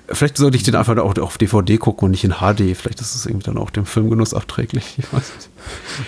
[0.08, 2.76] Vielleicht sollte ich den einfach auch auf DVD gucken und nicht in HD.
[2.76, 4.94] Vielleicht ist es irgendwie dann auch dem Filmgenuss abträglich.
[4.98, 5.48] Ich weiß nicht.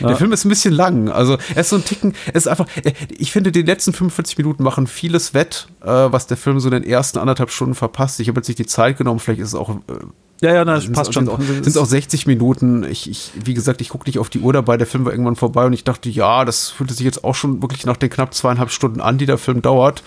[0.01, 0.09] Ja.
[0.09, 1.09] Der Film ist ein bisschen lang.
[1.09, 4.39] Also er ist so ein Ticken, es ist einfach, äh, ich finde, die letzten 45
[4.39, 8.21] Minuten machen vieles wett, äh, was der Film so in den ersten anderthalb Stunden verpasst.
[8.21, 9.81] Ich habe jetzt nicht die Zeit genommen, vielleicht ist es auch
[10.41, 11.27] ja, ja, das passt schon.
[11.27, 12.85] Sind es auch 60 Minuten.
[12.85, 14.77] Ich, ich, wie gesagt, ich gucke nicht auf die Uhr dabei.
[14.77, 17.61] Der Film war irgendwann vorbei und ich dachte, ja, das fühlte sich jetzt auch schon
[17.61, 20.05] wirklich nach den knapp zweieinhalb Stunden an, die der Film dauert.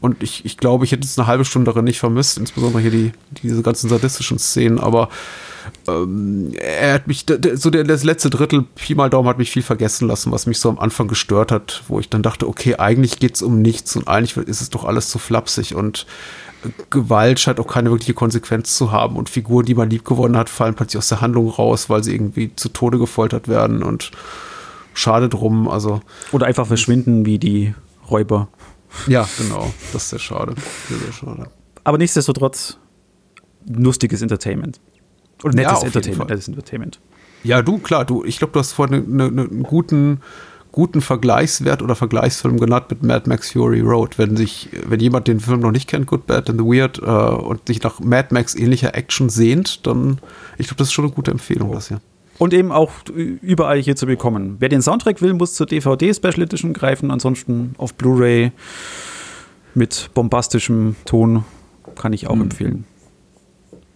[0.00, 2.90] Und ich, ich glaube, ich hätte jetzt eine halbe Stunde darin nicht vermisst, insbesondere hier
[2.90, 4.78] die, diese ganzen sadistischen Szenen.
[4.78, 5.08] Aber
[5.88, 9.62] ähm, er hat mich, so der, das letzte Drittel, Pi mal Daumen, hat mich viel
[9.62, 13.18] vergessen lassen, was mich so am Anfang gestört hat, wo ich dann dachte, okay, eigentlich
[13.18, 16.06] geht es um nichts und eigentlich ist es doch alles zu flapsig und
[16.90, 20.48] Gewalt scheint auch keine wirkliche Konsequenz zu haben und Figuren, die man lieb gewonnen hat,
[20.48, 24.10] fallen plötzlich aus der Handlung raus, weil sie irgendwie zu Tode gefoltert werden und
[24.94, 25.68] schade drum.
[25.68, 27.74] Also oder einfach verschwinden wie die
[28.10, 28.48] Räuber.
[29.06, 29.72] Ja, genau.
[29.92, 30.54] Das ist sehr schade.
[30.88, 31.50] Sehr, sehr schade.
[31.84, 32.78] Aber nichtsdestotrotz
[33.66, 34.80] lustiges Entertainment.
[35.42, 37.00] Oder nettes ja, Entertainment, nettes Entertainment.
[37.42, 40.20] Ja, du, klar, du, ich glaube, du hast vorhin einen ne, ne, guten
[40.72, 44.18] guten Vergleichswert oder Vergleichsfilm genannt mit Mad Max Fury Road.
[44.18, 47.02] Wenn sich, wenn jemand den Film noch nicht kennt, Good, Bad and the Weird, äh,
[47.04, 50.18] und sich nach Mad Max ähnlicher Action sehnt, dann,
[50.58, 51.74] ich glaube, das ist schon eine gute Empfehlung, oh.
[51.74, 52.00] das hier.
[52.38, 54.56] Und eben auch überall hier zu bekommen.
[54.58, 58.50] Wer den Soundtrack will, muss zur DVD Special Edition greifen, ansonsten auf Blu-ray
[59.74, 61.44] mit bombastischem Ton
[61.94, 62.42] kann ich auch hm.
[62.42, 62.84] empfehlen.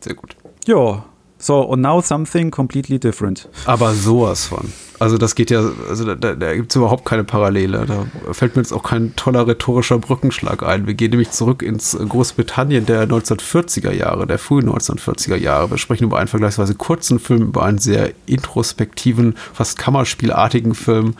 [0.00, 0.36] Sehr gut.
[0.66, 1.04] Ja,
[1.38, 3.48] so, and now something completely different.
[3.66, 4.72] Aber sowas von.
[4.98, 7.84] Also das geht ja, also da, da gibt es überhaupt keine Parallele.
[7.86, 10.86] Da fällt mir jetzt auch kein toller rhetorischer Brückenschlag ein.
[10.86, 15.70] Wir gehen nämlich zurück ins Großbritannien der 1940er Jahre, der frühen 1940er Jahre.
[15.70, 21.16] Wir sprechen über einen vergleichsweise kurzen Film, über einen sehr introspektiven, fast kammerspielartigen Film,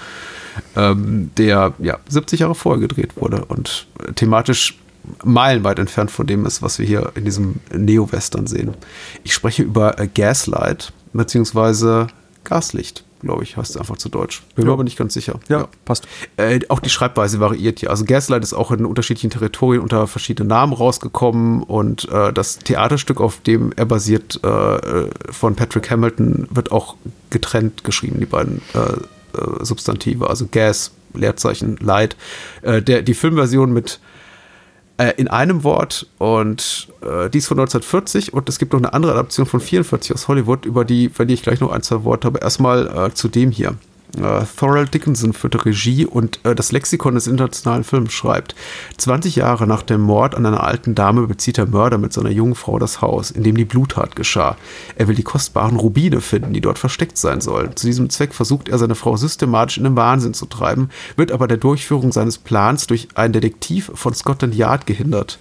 [0.75, 4.79] ähm, der ja 70 Jahre vorher gedreht wurde und thematisch
[5.25, 8.75] meilenweit entfernt von dem ist, was wir hier in diesem Neo-Western sehen.
[9.25, 12.09] Ich spreche über Gaslight, beziehungsweise
[12.45, 14.43] Gaslicht glaube ich, heißt es einfach zu Deutsch.
[14.55, 14.69] Bin ja.
[14.69, 15.41] mir aber nicht ganz sicher.
[15.49, 15.69] Ja, ja.
[15.85, 16.07] passt.
[16.37, 17.91] Äh, auch die Schreibweise variiert hier.
[17.91, 23.21] Also Gaslight ist auch in unterschiedlichen Territorien unter verschiedenen Namen rausgekommen und äh, das Theaterstück,
[23.21, 26.97] auf dem er basiert, äh, von Patrick Hamilton, wird auch
[27.31, 30.29] getrennt geschrieben, die beiden äh, äh, Substantive.
[30.29, 32.17] Also Gas, Leerzeichen, Light.
[32.63, 34.01] Äh, der, die Filmversion mit
[34.99, 39.13] äh, in einem Wort und äh, die von 1940 und es gibt noch eine andere
[39.13, 42.43] Adaption von 44 aus Hollywood, über die verliere ich gleich noch ein, zwei Worte, aber
[42.43, 43.77] erstmal äh, zu dem hier.
[44.17, 48.55] Äh, Thorell Dickinson führte Regie und äh, das Lexikon des internationalen Films schreibt,
[48.97, 52.55] 20 Jahre nach dem Mord an einer alten Dame bezieht der Mörder mit seiner jungen
[52.55, 54.57] Frau das Haus, in dem die Bluttat geschah.
[54.97, 57.77] Er will die kostbaren Rubine finden, die dort versteckt sein sollen.
[57.77, 61.47] Zu diesem Zweck versucht er, seine Frau systematisch in den Wahnsinn zu treiben, wird aber
[61.49, 65.39] der Durchführung seines Plans durch einen Detektiv von Scotland Yard gehindert.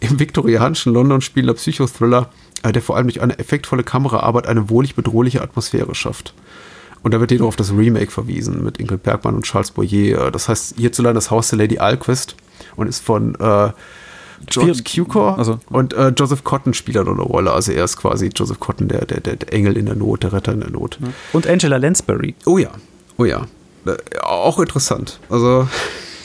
[0.00, 2.30] im viktorianischen London spielender Psychothriller,
[2.62, 6.34] äh, der vor allem durch eine effektvolle Kameraarbeit eine wohlig bedrohliche Atmosphäre schafft.
[7.02, 10.30] Und da wird jedoch auf das Remake verwiesen mit Ingrid Bergmann und Charles Boyer.
[10.30, 12.36] Das heißt hierzulande das Haus der Lady Alquist
[12.76, 13.70] und ist von äh,
[14.46, 15.58] George Cukor also.
[15.70, 17.52] und äh, Joseph Cotton spielt da noch eine Rolle.
[17.52, 20.52] Also er ist quasi Joseph Cotton, der, der, der Engel in der Not, der Retter
[20.52, 20.98] in der Not.
[21.32, 22.34] Und Angela Lansbury.
[22.46, 22.70] Oh ja,
[23.16, 23.46] oh ja.
[23.86, 25.20] Äh, auch interessant.
[25.28, 25.68] Also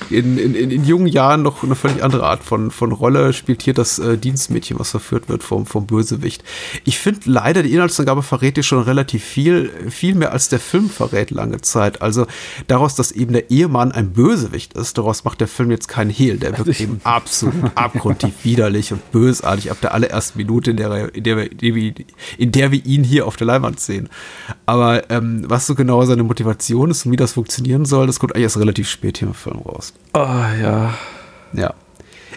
[0.10, 3.74] in, in, in, jungen Jahren noch eine völlig andere Art von, von Rolle spielt hier
[3.74, 6.44] das äh, Dienstmädchen, was verführt wird vom, vom Bösewicht.
[6.84, 10.90] Ich finde leider, die Inhaltsangabe verrät dir schon relativ viel, viel mehr als der Film
[10.90, 12.02] verrät lange Zeit.
[12.02, 12.28] Also
[12.68, 16.38] daraus, dass eben der Ehemann ein Bösewicht ist, daraus macht der Film jetzt keinen Hehl.
[16.38, 21.24] Der wird eben absolut abgrundtief widerlich und bösartig ab der allerersten Minute, in der, in
[21.24, 21.94] der, wir,
[22.38, 24.10] in der wir ihn hier auf der Leinwand sehen.
[24.66, 28.34] Aber ähm, was so genau seine Motivation ist und wie das funktionieren soll, das kommt
[28.34, 29.93] eigentlich erst relativ spät hier im Film raus.
[30.14, 30.94] Oh, ja.
[31.54, 31.74] Ja.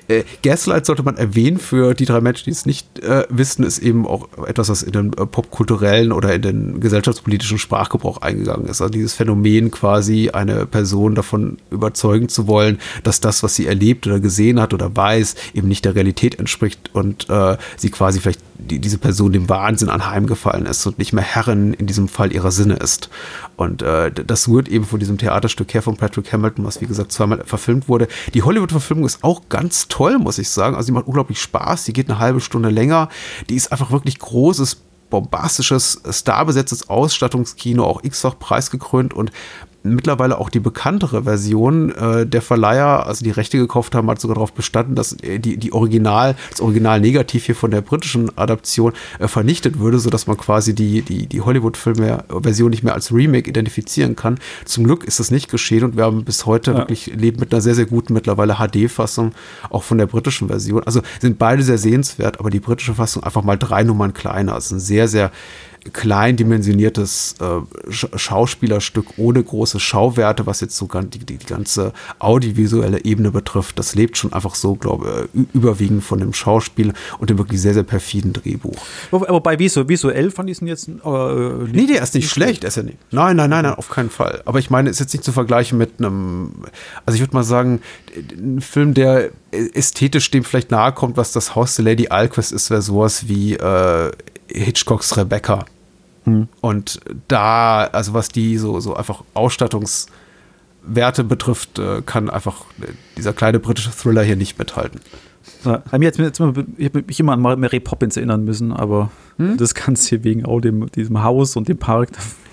[0.09, 3.79] Äh, Gaslight sollte man erwähnen für die drei Menschen, die es nicht äh, wissen, ist
[3.79, 8.81] eben auch etwas, was in den äh, popkulturellen oder in den gesellschaftspolitischen Sprachgebrauch eingegangen ist.
[8.81, 14.07] Also dieses Phänomen quasi eine Person davon überzeugen zu wollen, dass das, was sie erlebt
[14.07, 18.41] oder gesehen hat oder weiß, eben nicht der Realität entspricht und äh, sie quasi vielleicht
[18.59, 22.51] die, diese Person dem Wahnsinn anheimgefallen ist und nicht mehr Herrin in diesem Fall ihrer
[22.51, 23.11] Sinne ist.
[23.57, 27.13] Und äh, das rührt eben von diesem Theaterstück her von Patrick Hamilton, was wie gesagt
[27.13, 28.09] zweimal verfilmt wurde.
[28.35, 30.77] Die Hollywood-Verfilmung ist auch ganz toll, muss ich sagen.
[30.77, 31.85] Also die macht unglaublich Spaß.
[31.85, 33.09] Die geht eine halbe Stunde länger.
[33.49, 34.79] Die ist einfach wirklich großes
[35.11, 39.31] bombastisches, starbesetztes Ausstattungskino, auch x-fach preisgekrönt und
[39.95, 41.91] mittlerweile auch die bekanntere Version.
[41.91, 45.57] Äh, der Verleiher, also die Rechte gekauft haben, hat sogar darauf bestanden, dass äh, die,
[45.57, 50.37] die Original, das Original Negativ hier von der britischen Adaption äh, vernichtet würde, sodass man
[50.37, 54.39] quasi die, die, die Hollywood-Film-Version nicht mehr als Remake identifizieren kann.
[54.65, 56.79] Zum Glück ist das nicht geschehen und wir haben bis heute ja.
[56.79, 59.33] wirklich leben mit einer sehr, sehr guten mittlerweile HD-Fassung,
[59.71, 60.83] auch von der britischen Version.
[60.85, 64.55] Also sind beide sehr sehenswert, aber die britische Fassung einfach mal drei Nummern kleiner.
[64.55, 65.31] Also ein sehr, sehr
[65.93, 73.05] klein dimensioniertes äh, Schauspielerstück ohne große Schauwerte, was jetzt so die, die, die, ganze audiovisuelle
[73.05, 73.79] Ebene betrifft.
[73.79, 77.75] Das lebt schon einfach so, glaube ich, überwiegend von dem Schauspiel und dem wirklich sehr,
[77.75, 78.77] sehr perfiden Drehbuch.
[79.11, 80.89] Wobei visuell fand ich es jetzt.
[80.89, 80.93] Äh,
[81.73, 82.65] nee, der ist nicht schlecht.
[82.65, 82.99] Ist ja nicht.
[83.11, 84.43] Nein, nein, nein, nein, auf keinen Fall.
[84.45, 86.53] Aber ich meine, ist jetzt nicht zu vergleichen mit einem,
[87.05, 87.81] also ich würde mal sagen,
[88.37, 92.71] ein Film, der ästhetisch dem vielleicht nahe kommt, was das Haus der Lady Alquist ist,
[92.71, 94.11] wäre sowas wie äh,
[94.49, 95.65] Hitchcocks Rebecca.
[96.27, 96.49] Hm.
[96.61, 102.65] Und da, also was die so, so einfach Ausstattungswerte betrifft, äh, kann einfach
[103.17, 105.01] dieser kleine britische Thriller hier nicht mithalten.
[105.65, 106.41] Ja, jetzt, jetzt,
[106.77, 109.57] ich habe mich immer an Mary Poppins erinnern müssen, aber hm?
[109.57, 112.11] das kannst hier wegen auch dem, diesem Haus und dem Park.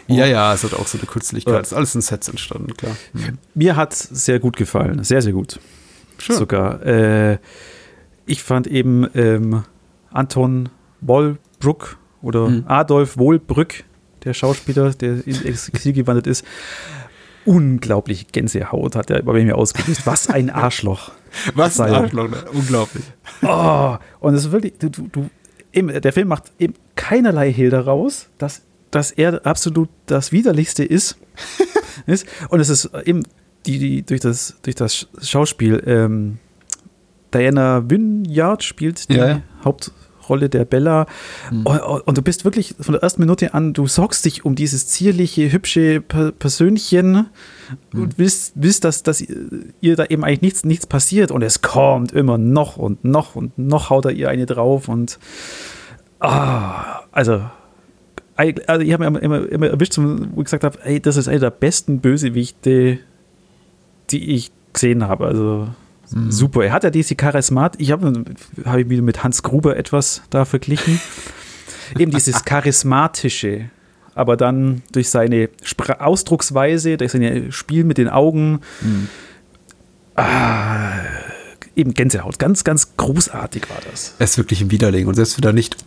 [0.07, 1.63] Ja, ja, es hat auch so eine Künstlichkeit.
[1.63, 2.95] Es ist alles in Sets entstanden, klar.
[3.13, 3.38] Hm.
[3.55, 5.03] Mir hat es sehr gut gefallen.
[5.03, 5.59] Sehr, sehr gut.
[6.17, 6.36] Schön.
[6.36, 6.86] Sogar.
[6.86, 7.38] Äh,
[8.25, 9.63] ich fand eben ähm,
[10.12, 10.69] Anton
[11.01, 12.63] Bollbruck oder mhm.
[12.65, 13.83] Adolf Wohlbrück,
[14.23, 16.43] der Schauspieler, der ins Exil gewandert ist.
[17.45, 20.07] Unglaublich Gänsehaut hat er bei mir ausgelöst.
[20.07, 21.12] Was ein Arschloch.
[21.53, 22.38] Was ein Arschloch, ne?
[22.53, 23.03] unglaublich.
[23.41, 25.29] Oh, und es ist wirklich, du, du,
[25.73, 31.17] eben, der Film macht eben keinerlei Hehl daraus, dass, dass er absolut das Widerlichste ist.
[32.05, 32.25] ist.
[32.47, 33.23] Und es ist eben
[33.65, 36.39] die, die, durch, das, durch das Schauspiel, ähm,
[37.33, 39.41] Diana Wynyard spielt die ja.
[39.65, 39.91] Haupt,
[40.29, 41.05] Rolle der Bella.
[41.51, 41.65] Mhm.
[41.65, 45.51] Und, du bist wirklich von der ersten Minute an, du sorgst dich um dieses zierliche,
[45.51, 47.27] hübsche Persönchen
[47.91, 48.01] mhm.
[48.01, 51.31] und willst, willst dass, dass ihr da eben eigentlich nichts, nichts passiert.
[51.31, 54.88] Und es kommt immer noch und noch und noch haut er ihr eine drauf.
[54.88, 55.19] Und
[56.19, 57.41] ah, also
[58.36, 61.39] also ich habe mir immer, immer, erwischt, wo ich gesagt habe, ey, das ist einer
[61.39, 62.99] der besten Bösewichte,
[64.09, 65.27] die ich gesehen habe.
[65.27, 65.67] Also
[66.13, 66.32] Mhm.
[66.32, 66.63] Super.
[66.65, 67.76] Er hat ja diese Charismat.
[67.80, 68.23] Ich habe
[68.65, 70.99] hab ich wieder mit Hans Gruber etwas da verglichen.
[71.99, 73.69] Eben dieses charismatische,
[74.15, 78.62] aber dann durch seine Spra Ausdrucksweise, durch sein Spiel mit den Augen.
[78.82, 79.08] Mhm.
[80.15, 81.02] Ah,
[81.76, 82.39] eben Gänsehaut.
[82.39, 84.15] Ganz, ganz großartig war das.
[84.19, 85.08] Es ist wirklich ein Widerling.
[85.08, 85.78] Und selbst wenn er nicht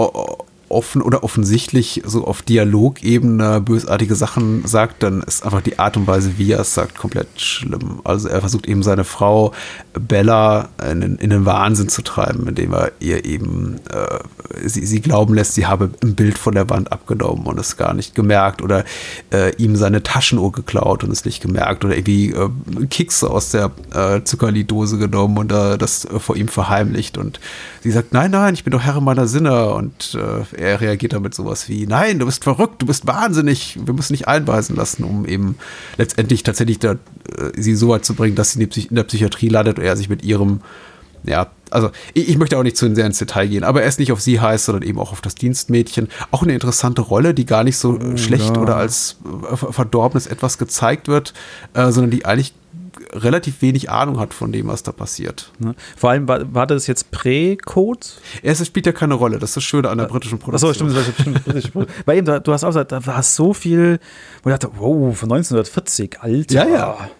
[0.68, 6.07] offen oder offensichtlich so auf Dialogebene bösartige Sachen sagt, dann ist einfach die Art und
[6.07, 8.00] Weise, wie er es sagt, komplett schlimm.
[8.05, 9.52] Also er versucht eben seine Frau
[9.92, 15.35] Bella in, in den Wahnsinn zu treiben, indem er ihr eben äh, sie, sie glauben
[15.35, 18.85] lässt, sie habe ein Bild von der Wand abgenommen und es gar nicht gemerkt oder
[19.33, 22.48] äh, ihm seine Taschenuhr geklaut und es nicht gemerkt oder irgendwie äh,
[22.90, 27.40] Kekse aus der äh, Zuckerli-Dose genommen und äh, das vor ihm verheimlicht und
[27.83, 31.35] sie sagt, nein, nein, ich bin doch Herr meiner Sinne und äh, er reagiert damit
[31.35, 35.27] sowas wie, nein, du bist verrückt, du bist wahnsinnig, wir müssen dich einweisen lassen, um
[35.27, 35.57] eben
[35.97, 36.97] letztendlich tatsächlich da, äh,
[37.57, 40.25] sie so weit zu bringen, dass sie in der Psychiatrie landet und er sich mit
[40.25, 40.61] ihrem
[41.25, 43.99] ja, also ich, ich, möchte auch nicht zu sehr ins Detail gehen, aber er ist
[43.99, 46.09] nicht auf sie heiß, sondern eben auch auf das Dienstmädchen.
[46.31, 48.62] Auch eine interessante Rolle, die gar nicht so oh, schlecht ja.
[48.62, 49.16] oder als
[49.51, 51.35] äh, verdorbenes etwas gezeigt wird,
[51.75, 52.55] äh, sondern die eigentlich
[53.16, 55.52] relativ wenig Ahnung hat von dem, was da passiert.
[55.59, 55.74] Ne?
[55.96, 58.07] Vor allem war, war das jetzt Prä-Code?
[58.42, 60.70] Es spielt ja keine Rolle, das ist das Schöne an der britischen Produktion.
[60.70, 62.05] Achso, stimmt, das ist bestimmt britische Produktion.
[62.07, 63.98] Weil eben, du hast auch gesagt, da war so viel,
[64.42, 66.55] wo ich dachte, wow, von 1940, Alter.
[66.55, 67.11] Ja, ja.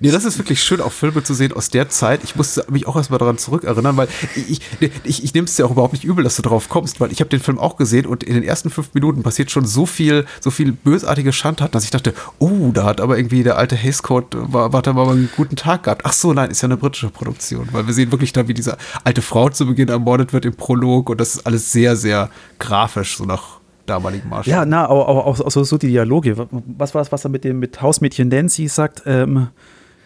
[0.00, 2.24] Nee, das ist wirklich schön, auch Filme zu sehen aus der Zeit.
[2.24, 5.66] Ich musste mich auch erstmal daran zurückerinnern, weil ich, ich, ich, ich nehme es ja
[5.66, 8.06] auch überhaupt nicht übel, dass du drauf kommst, weil ich habe den Film auch gesehen
[8.06, 11.84] und in den ersten fünf Minuten passiert schon so viel, so viel bösartige Schandtaten, dass
[11.84, 15.08] ich dachte, oh, da hat aber irgendwie der alte Haze Code, war, war da mal
[15.08, 16.02] einen guten Tag gehabt.
[16.04, 18.76] Ach so, nein, ist ja eine britische Produktion, weil wir sehen wirklich da, wie diese
[19.04, 23.16] alte Frau zu Beginn ermordet wird im Prolog und das ist alles sehr, sehr grafisch,
[23.16, 24.46] so nach damaligen Marsch.
[24.46, 26.48] Ja, na, aber auch, auch, so, so die Dialoge.
[26.78, 29.02] Was war das, was er mit dem mit Hausmädchen Nancy sagt?
[29.06, 29.48] Ähm,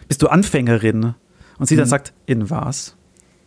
[0.09, 1.15] bist du Anfängerin?
[1.57, 1.79] Und sie mhm.
[1.79, 2.97] dann sagt, in was?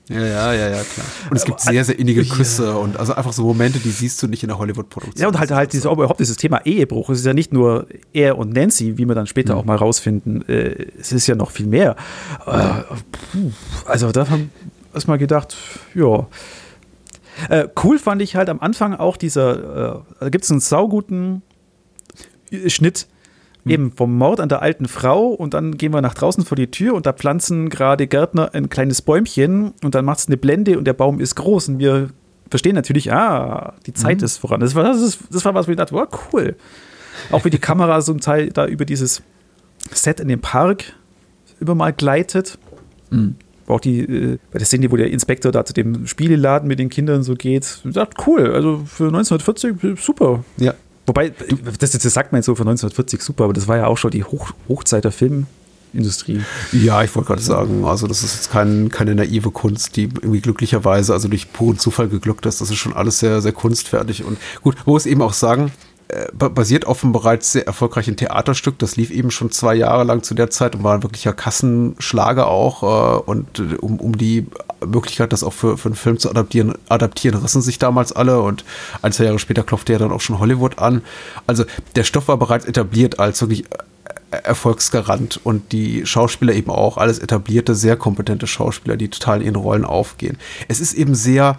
[0.09, 1.07] Ja, ja, ja, ja, klar.
[1.31, 4.27] Und es gibt sehr, sehr innige Küsse und also einfach so Momente, die siehst du
[4.27, 5.21] nicht in der Hollywood-Produktion.
[5.21, 7.11] Ja, und halt, halt dieses, überhaupt dieses Thema Ehebruch.
[7.11, 9.61] Es ist ja nicht nur er und Nancy, wie wir dann später mhm.
[9.61, 10.47] auch mal rausfinden.
[10.49, 11.97] Äh, es ist ja noch viel mehr.
[12.47, 12.83] Äh,
[13.87, 15.57] also da haben wir erstmal gedacht,
[15.95, 16.27] ja.
[17.49, 21.43] Äh, cool fand ich halt am Anfang auch dieser, da gibt es einen sauguten
[22.67, 23.07] Schnitt.
[23.65, 26.71] Eben vom Mord an der alten Frau und dann gehen wir nach draußen vor die
[26.71, 30.79] Tür und da pflanzen gerade Gärtner ein kleines Bäumchen und dann macht es eine Blende
[30.79, 32.09] und der Baum ist groß und wir
[32.51, 34.25] verstehen natürlich, ah, die Zeit mhm.
[34.25, 34.61] ist voran.
[34.61, 36.57] Das war, das, ist, das war was, wo ich dachte, wow, cool.
[37.31, 39.23] Auch wie die Kamera so ein Teil da über dieses
[39.93, 40.95] Set in den Park
[41.61, 42.59] über mal gleitet.
[43.11, 43.37] Mhm.
[43.67, 46.89] Auch die, äh, bei der Szene, wo der Inspektor da zu dem Spieleladen mit den
[46.89, 47.81] Kindern so geht.
[47.85, 50.45] Ich dachte, cool, also für 1940 super.
[50.59, 50.75] Ja.
[51.07, 51.33] Wobei,
[51.79, 54.13] das, das sagt man jetzt so von 1940 super, aber das war ja auch schon
[54.13, 56.43] die Hoch, Hochzeit der Filmindustrie.
[56.71, 60.41] Ja, ich wollte gerade sagen, also das ist jetzt kein, keine naive Kunst, die irgendwie
[60.41, 62.61] glücklicherweise, also durch puren Zufall geglückt ist.
[62.61, 64.25] Das ist schon alles sehr, sehr kunstfertig.
[64.25, 65.73] Und gut, wo es eben auch sagen,
[66.33, 68.79] basiert auf einem bereits sehr erfolgreichen Theaterstück.
[68.79, 72.49] Das lief eben schon zwei Jahre lang zu der Zeit und war ein wirklicher Kassenschlager
[72.49, 72.83] auch.
[72.83, 74.47] Äh, und äh, um, um die
[74.85, 78.41] Möglichkeit, das auch für, für einen Film zu adaptieren, adaptieren, rissen sich damals alle.
[78.41, 78.65] Und
[79.01, 81.03] ein, zwei Jahre später klopfte ja dann auch schon Hollywood an.
[81.47, 81.65] Also
[81.97, 83.65] der Stoff war bereits etabliert als wirklich
[84.31, 89.57] Erfolgsgarant und die Schauspieler eben auch, alles etablierte, sehr kompetente Schauspieler, die total in ihren
[89.57, 90.39] Rollen aufgehen.
[90.69, 91.59] Es ist eben sehr,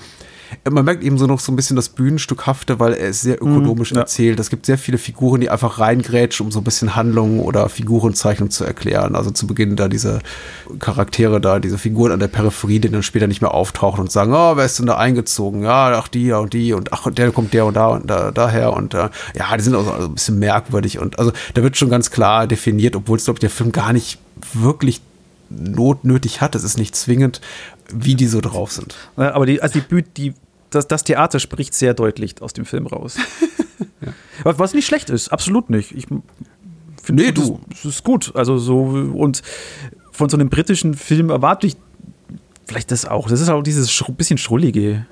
[0.70, 3.52] man merkt eben so noch so ein bisschen das Bühnenstückhafte, weil er ist sehr mhm,
[3.52, 4.02] ökonomisch mm, ja.
[4.02, 4.40] erzählt.
[4.40, 8.50] Es gibt sehr viele Figuren, die einfach reingrätschen, um so ein bisschen Handlungen oder Figurenzeichnung
[8.50, 9.16] zu erklären.
[9.16, 10.20] Also zu Beginn da diese
[10.80, 14.34] Charaktere da, diese Figuren an der Peripherie, die dann später nicht mehr auftauchen und sagen,
[14.34, 15.64] oh, wer ist denn da eingezogen?
[15.64, 18.74] Ja, ach, die und die und ach, der kommt der und da und da, daher
[18.74, 21.90] und äh, ja, die sind auch so ein bisschen merkwürdig und also da wird schon
[21.90, 24.20] ganz klar definiert, obwohl es, glaube ich, der Film gar nicht
[24.54, 25.02] wirklich
[25.50, 26.56] notnötig hat.
[26.56, 27.42] Es ist nicht zwingend,
[27.92, 28.96] wie die so drauf sind.
[29.16, 30.34] Aber die, also die, die
[30.70, 33.18] das, das Theater spricht sehr deutlich aus dem Film raus.
[34.02, 34.14] ja.
[34.44, 35.92] Was nicht schlecht ist, absolut nicht.
[35.92, 36.08] Ich
[37.02, 37.60] finde, nee, du.
[37.70, 38.32] Das ist gut.
[38.36, 39.42] Also so, und
[40.12, 41.76] von so einem britischen Film erwarte ich
[42.66, 43.30] vielleicht das auch.
[43.30, 45.06] Das ist auch dieses bisschen schrullige.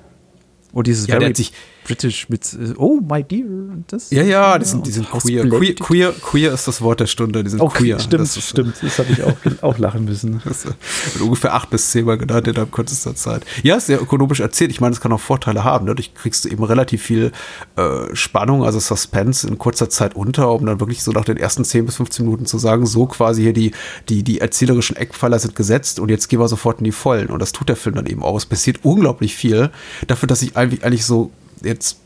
[0.74, 1.52] Oder dieses ja, very sich,
[1.84, 3.46] British mit äh, Oh my dear.
[3.88, 5.48] Das, ja, ja, die sind, die sind queer.
[5.48, 5.76] queer.
[5.76, 6.54] Queer, queer.
[6.54, 7.44] ist das Wort der Stunde.
[7.44, 8.00] Die sind oh, queer.
[8.00, 8.76] Stimmt, das ist, stimmt.
[8.82, 10.42] Das habe ich auch, auch lachen müssen.
[10.52, 10.76] Das wird
[11.22, 13.46] ungefähr acht bis zehnmal genannt innerhalb kürzester Zeit.
[13.64, 14.70] Ja, ist sehr ökonomisch erzählt.
[14.70, 15.86] Ich meine, es kann auch Vorteile haben.
[15.86, 17.32] Dadurch kriegst du eben relativ viel
[17.78, 21.64] äh, Spannung, also Suspense in kurzer Zeit unter, um dann wirklich so nach den ersten
[21.64, 23.72] 10 bis 15 Minuten zu sagen, so quasi hier die,
[24.10, 27.30] die, die erzählerischen Eckpfeiler sind gesetzt und jetzt gehen wir sofort in die Vollen.
[27.30, 28.38] Und das tut der Film dann eben auch.
[28.38, 29.72] Es passiert unglaublich viel
[30.08, 31.32] dafür, dass ich eigentlich, eigentlich so
[31.64, 31.98] jetzt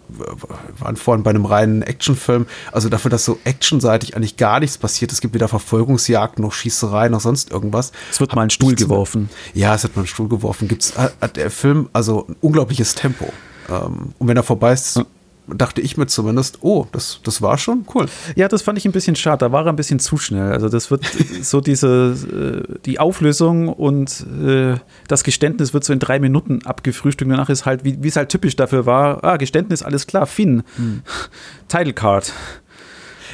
[0.78, 5.12] waren vorhin bei einem reinen Actionfilm, also dafür, dass so actionseitig eigentlich gar nichts passiert.
[5.12, 7.92] Es gibt weder Verfolgungsjagd noch Schießerei noch sonst irgendwas.
[8.12, 9.30] Es wird mal ein Stuhl geworfen.
[9.54, 10.68] Ja, es wird mal ein Stuhl geworfen.
[10.68, 13.32] Gibt's, hat der Film also ein unglaubliches Tempo.
[13.70, 15.02] Ähm, und wenn er vorbei ist,
[15.48, 18.08] dachte ich mir zumindest, oh, das, das war schon cool.
[18.36, 19.40] Ja, das fand ich ein bisschen schade.
[19.40, 20.52] Da war er ein bisschen zu schnell.
[20.52, 21.06] Also das wird
[21.42, 24.76] so diese, äh, die Auflösung und äh,
[25.08, 27.30] das Geständnis wird so in drei Minuten abgefrühstückt.
[27.30, 31.02] Danach ist halt, wie es halt typisch dafür war, ah, Geständnis, alles klar, Finn, hm.
[31.68, 32.34] Title Card.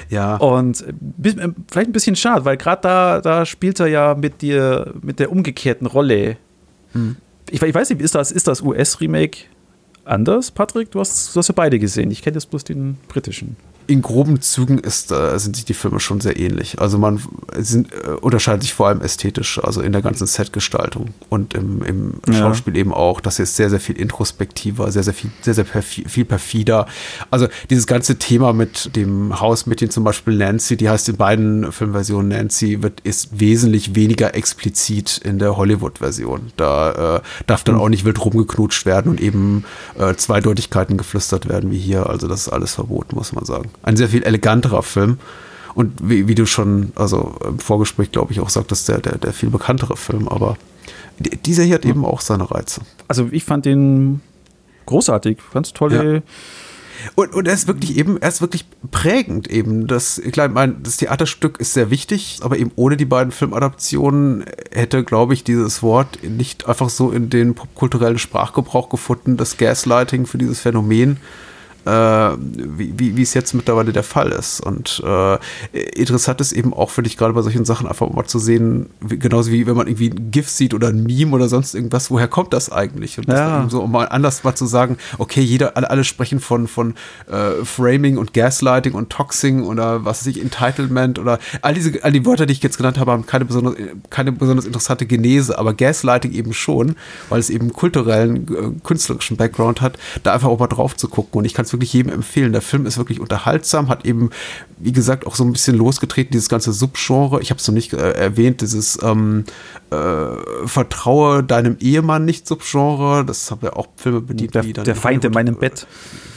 [0.10, 0.36] Ja.
[0.36, 0.94] Und äh,
[1.72, 5.32] vielleicht ein bisschen schade, weil gerade da, da spielt er ja mit, dir, mit der
[5.32, 6.38] umgekehrten Rolle.
[6.92, 7.16] Hm.
[7.50, 9.46] Ich, ich, weiß nicht, ist das, ist das US-Remake
[10.12, 10.92] anders, Patrick?
[10.92, 12.12] Du hast, du hast ja beide gesehen.
[12.12, 13.56] Ich kenne jetzt bloß den britischen.
[13.92, 16.80] In groben Zügen ist, äh, sind sich die Filme schon sehr ähnlich.
[16.80, 17.22] Also man
[17.58, 22.14] sind, äh, unterscheidet sich vor allem ästhetisch, also in der ganzen Setgestaltung und im, im
[22.28, 22.34] ja.
[22.36, 23.20] Schauspiel eben auch.
[23.20, 26.88] Das ist sehr, sehr viel introspektiver, sehr, sehr viel, sehr, sehr perfi viel perfider.
[27.30, 32.30] Also dieses ganze Thema mit dem Hausmädchen zum Beispiel Nancy, die heißt in beiden Filmversionen
[32.30, 36.54] Nancy, wird, ist wesentlich weniger explizit in der Hollywood-Version.
[36.56, 37.82] Da äh, darf dann mhm.
[37.82, 39.66] auch nicht wild rumgeknutscht werden und eben
[40.00, 42.10] äh, Zweideutigkeiten geflüstert werden wie hier.
[42.10, 43.70] Also das ist alles verboten, muss man sagen.
[43.84, 45.18] Ein sehr viel eleganterer Film.
[45.74, 49.34] Und wie, wie du schon, also im Vorgespräch, glaube ich, auch sagtest, der, der, der
[49.34, 50.58] viel bekanntere Film, aber
[51.46, 52.82] dieser hier hat eben auch seine Reize.
[53.08, 54.22] Also ich fand den
[54.86, 56.16] großartig, ganz tolle.
[56.16, 56.22] Ja.
[57.16, 59.88] Und, und er ist wirklich eben, er ist wirklich prägend eben.
[59.88, 64.46] Das, klar, ich meine, das Theaterstück ist sehr wichtig, aber eben ohne die beiden Filmadaptionen
[64.72, 70.26] hätte, glaube ich, dieses Wort nicht einfach so in den popkulturellen Sprachgebrauch gefunden, das Gaslighting
[70.26, 71.18] für dieses Phänomen
[71.86, 71.90] äh,
[72.38, 74.62] wie, wie, es jetzt mittlerweile der Fall ist.
[74.62, 75.38] Und äh,
[75.96, 79.18] interessant ist eben auch, finde ich, gerade bei solchen Sachen einfach mal zu sehen, wie,
[79.18, 82.28] genauso wie wenn man irgendwie ein GIF sieht oder ein Meme oder sonst irgendwas, woher
[82.28, 83.18] kommt das eigentlich?
[83.18, 83.64] Und ja.
[83.64, 86.94] das so, um mal anders mal zu sagen, okay, jeder, alle, alle sprechen von, von
[87.32, 92.12] äh, Framing und Gaslighting und Toxing oder was weiß ich, Entitlement oder all diese, all
[92.12, 93.76] die Wörter, die ich jetzt genannt habe, haben keine besonders,
[94.10, 96.96] keine besonders interessante Genese, aber Gaslighting eben schon,
[97.30, 101.40] weil es eben kulturellen, äh, künstlerischen Background hat, da einfach auch mal drauf zu gucken.
[101.40, 102.52] Und ich kann es wirklich jedem empfehlen.
[102.52, 104.30] Der Film ist wirklich unterhaltsam, hat eben,
[104.78, 107.42] wie gesagt, auch so ein bisschen losgetreten, dieses ganze Subgenre.
[107.42, 109.46] Ich habe es noch nicht äh, erwähnt, dieses ähm,
[109.90, 109.98] äh,
[110.66, 113.26] Vertraue deinem Ehemann nicht Subgenre.
[113.26, 114.56] Das haben wir auch Filme bedient.
[114.56, 115.88] Der, der Feind in meinem Bett.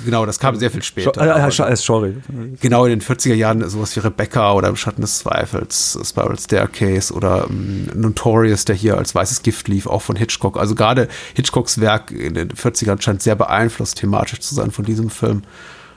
[0.05, 1.21] Genau, das kam sehr viel später.
[1.21, 2.17] Äh, äh, sorry.
[2.61, 7.13] Genau, in den 40er Jahren sowas wie Rebecca oder im Schatten des Zweifels, Spiral Staircase
[7.13, 10.59] oder ähm, Notorious, der hier als weißes Gift lief, auch von Hitchcock.
[10.59, 15.11] Also gerade Hitchcocks Werk in den 40ern scheint sehr beeinflusst thematisch zu sein von diesem
[15.11, 15.24] Film.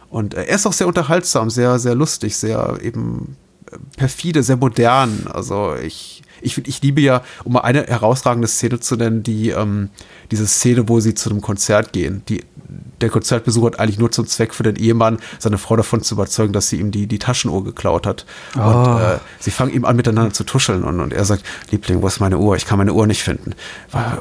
[0.09, 3.35] Und äh, er ist auch sehr unterhaltsam, sehr, sehr lustig, sehr eben
[3.71, 5.27] äh, perfide, sehr modern.
[5.31, 9.89] Also ich, ich, ich liebe ja, um mal eine herausragende Szene zu nennen, die ähm,
[10.31, 12.43] diese Szene, wo sie zu einem Konzert gehen, die
[13.01, 16.53] der Konzertbesuch hat eigentlich nur zum Zweck für den Ehemann, seine Frau davon zu überzeugen,
[16.53, 18.25] dass sie ihm die, die Taschenuhr geklaut hat.
[18.57, 18.61] Oh.
[18.61, 20.83] Und äh, sie fangen ihm an, miteinander zu tuscheln.
[20.83, 22.55] Und, und er sagt, Liebling, wo ist meine Uhr?
[22.55, 23.53] Ich kann meine Uhr nicht finden.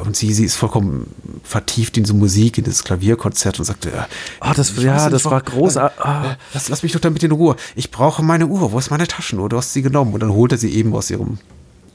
[0.04, 3.90] Und sie, sie ist vollkommen vertieft in so Musik, in dieses Klavierkonzert und sagt, äh,
[4.40, 6.04] oh, das, ja, das war großartig.
[6.04, 7.56] Äh, äh, lass, lass mich doch damit in Ruhe.
[7.74, 8.72] Ich brauche meine Uhr.
[8.72, 9.48] Wo ist meine Taschenuhr?
[9.48, 10.14] Du hast sie genommen.
[10.14, 11.38] Und dann holt er sie eben aus ihrem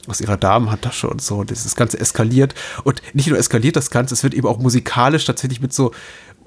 [0.08, 1.44] aus ihrer Damenhandtasche und so.
[1.44, 2.54] Das Ganze eskaliert.
[2.84, 5.92] Und nicht nur eskaliert das Ganze, es wird eben auch musikalisch tatsächlich mit so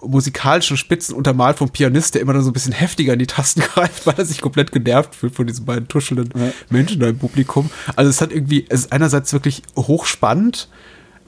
[0.02, 3.62] musikalischen Spitzen untermalt vom Pianist, der immer noch so ein bisschen heftiger in die Tasten
[3.74, 6.52] greift, weil er sich komplett genervt fühlt von diesen beiden tuschelnden ja.
[6.70, 7.70] Menschen da im Publikum.
[7.96, 10.70] Also es hat irgendwie, es ist einerseits wirklich hochspannend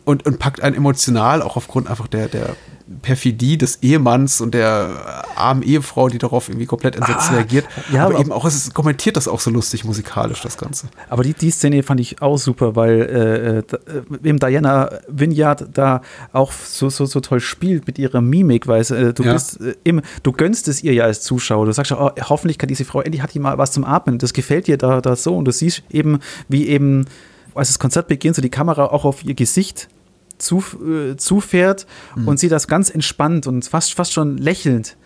[0.07, 2.55] und, und packt einen emotional, auch aufgrund einfach der, der
[3.01, 7.65] Perfidie des Ehemanns und der armen Ehefrau, die darauf irgendwie komplett entsetzt ah, reagiert.
[7.91, 10.87] Ja, aber, aber eben auch, es ist, kommentiert das auch so lustig musikalisch, das Ganze.
[11.09, 16.01] Aber die, die Szene fand ich auch super, weil äh, äh eben Diana Vineyard da
[16.31, 19.33] auch so, so, so toll spielt mit ihrer Mimik, weil äh, du ja.
[19.33, 21.65] bist äh, im, du gönnst es ihr ja als Zuschauer.
[21.65, 24.19] Du sagst ja, oh, hoffentlich kann diese Frau, endlich hat die mal was zum Atmen.
[24.19, 25.35] Das gefällt dir da, da so.
[25.35, 27.07] Und du siehst eben, wie eben,
[27.53, 29.89] als das Konzert beginnt, so die Kamera auch auf ihr Gesicht
[30.37, 31.85] zu, äh, zufährt
[32.15, 32.27] mhm.
[32.27, 34.97] und sie das ganz entspannt und fast, fast schon lächelnd,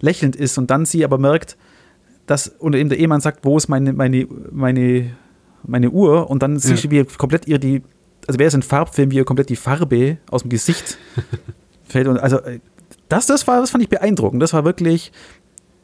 [0.00, 1.56] lächelnd ist und dann sie aber merkt,
[2.26, 5.16] dass, und eben der Ehemann sagt, wo ist meine, meine, meine,
[5.64, 6.60] meine Uhr und dann ja.
[6.60, 7.82] siehst du, wie komplett ihr die,
[8.26, 10.98] also wäre es ein Farbfilm, wie ihr komplett die Farbe aus dem Gesicht
[11.84, 12.60] fällt und also äh,
[13.08, 15.12] das, das war, das fand ich beeindruckend, das war wirklich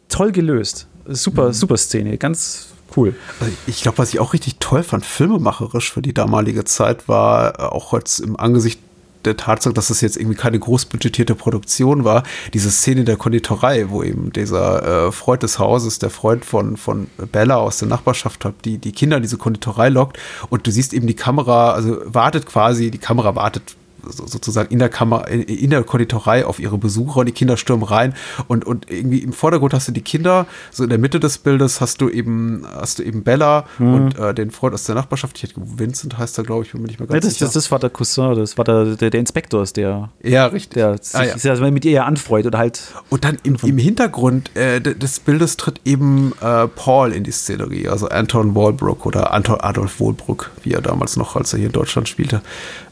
[0.08, 1.52] toll gelöst, super, mhm.
[1.52, 3.14] super Szene, ganz cool.
[3.40, 7.58] Also ich glaube, was ich auch richtig toll fand, filmemacherisch für die damalige Zeit, war
[7.58, 8.80] äh, auch jetzt im Angesicht
[9.26, 12.22] der Tatsache, dass es jetzt irgendwie keine großbudgetierte Produktion war,
[12.52, 17.08] diese Szene der Konditorei, wo eben dieser äh, Freund des Hauses, der Freund von, von
[17.32, 20.18] Bella aus der Nachbarschaft hat, die die Kinder in diese Konditorei lockt
[20.50, 23.76] und du siehst eben die Kamera, also wartet quasi, die Kamera wartet
[24.10, 28.14] sozusagen in der Kammer, in der Konditorei auf ihre Besucher und die Kinder stürmen rein
[28.48, 31.80] und, und irgendwie im Vordergrund hast du die Kinder, so in der Mitte des Bildes
[31.80, 33.94] hast du eben, hast du eben Bella mhm.
[33.94, 36.82] und äh, den Freund aus der Nachbarschaft, ich hätte Vincent heißt er, glaube ich, bin
[36.82, 37.44] mir nicht mehr ganz ja, das, sicher.
[37.46, 40.10] Das, das war der Cousin, das war der, der, der Inspektor, ist der.
[40.22, 40.74] Ja, richtig.
[40.74, 41.70] Der sich ah, ja.
[41.70, 42.80] mit ihr ja anfreut oder halt.
[43.10, 47.88] Und dann im, im Hintergrund äh, des Bildes tritt eben äh, Paul in die Szenerie,
[47.88, 51.72] also Anton Walbrook oder Anton Adolf Walbrook, wie er damals noch, als er hier in
[51.72, 52.42] Deutschland spielte,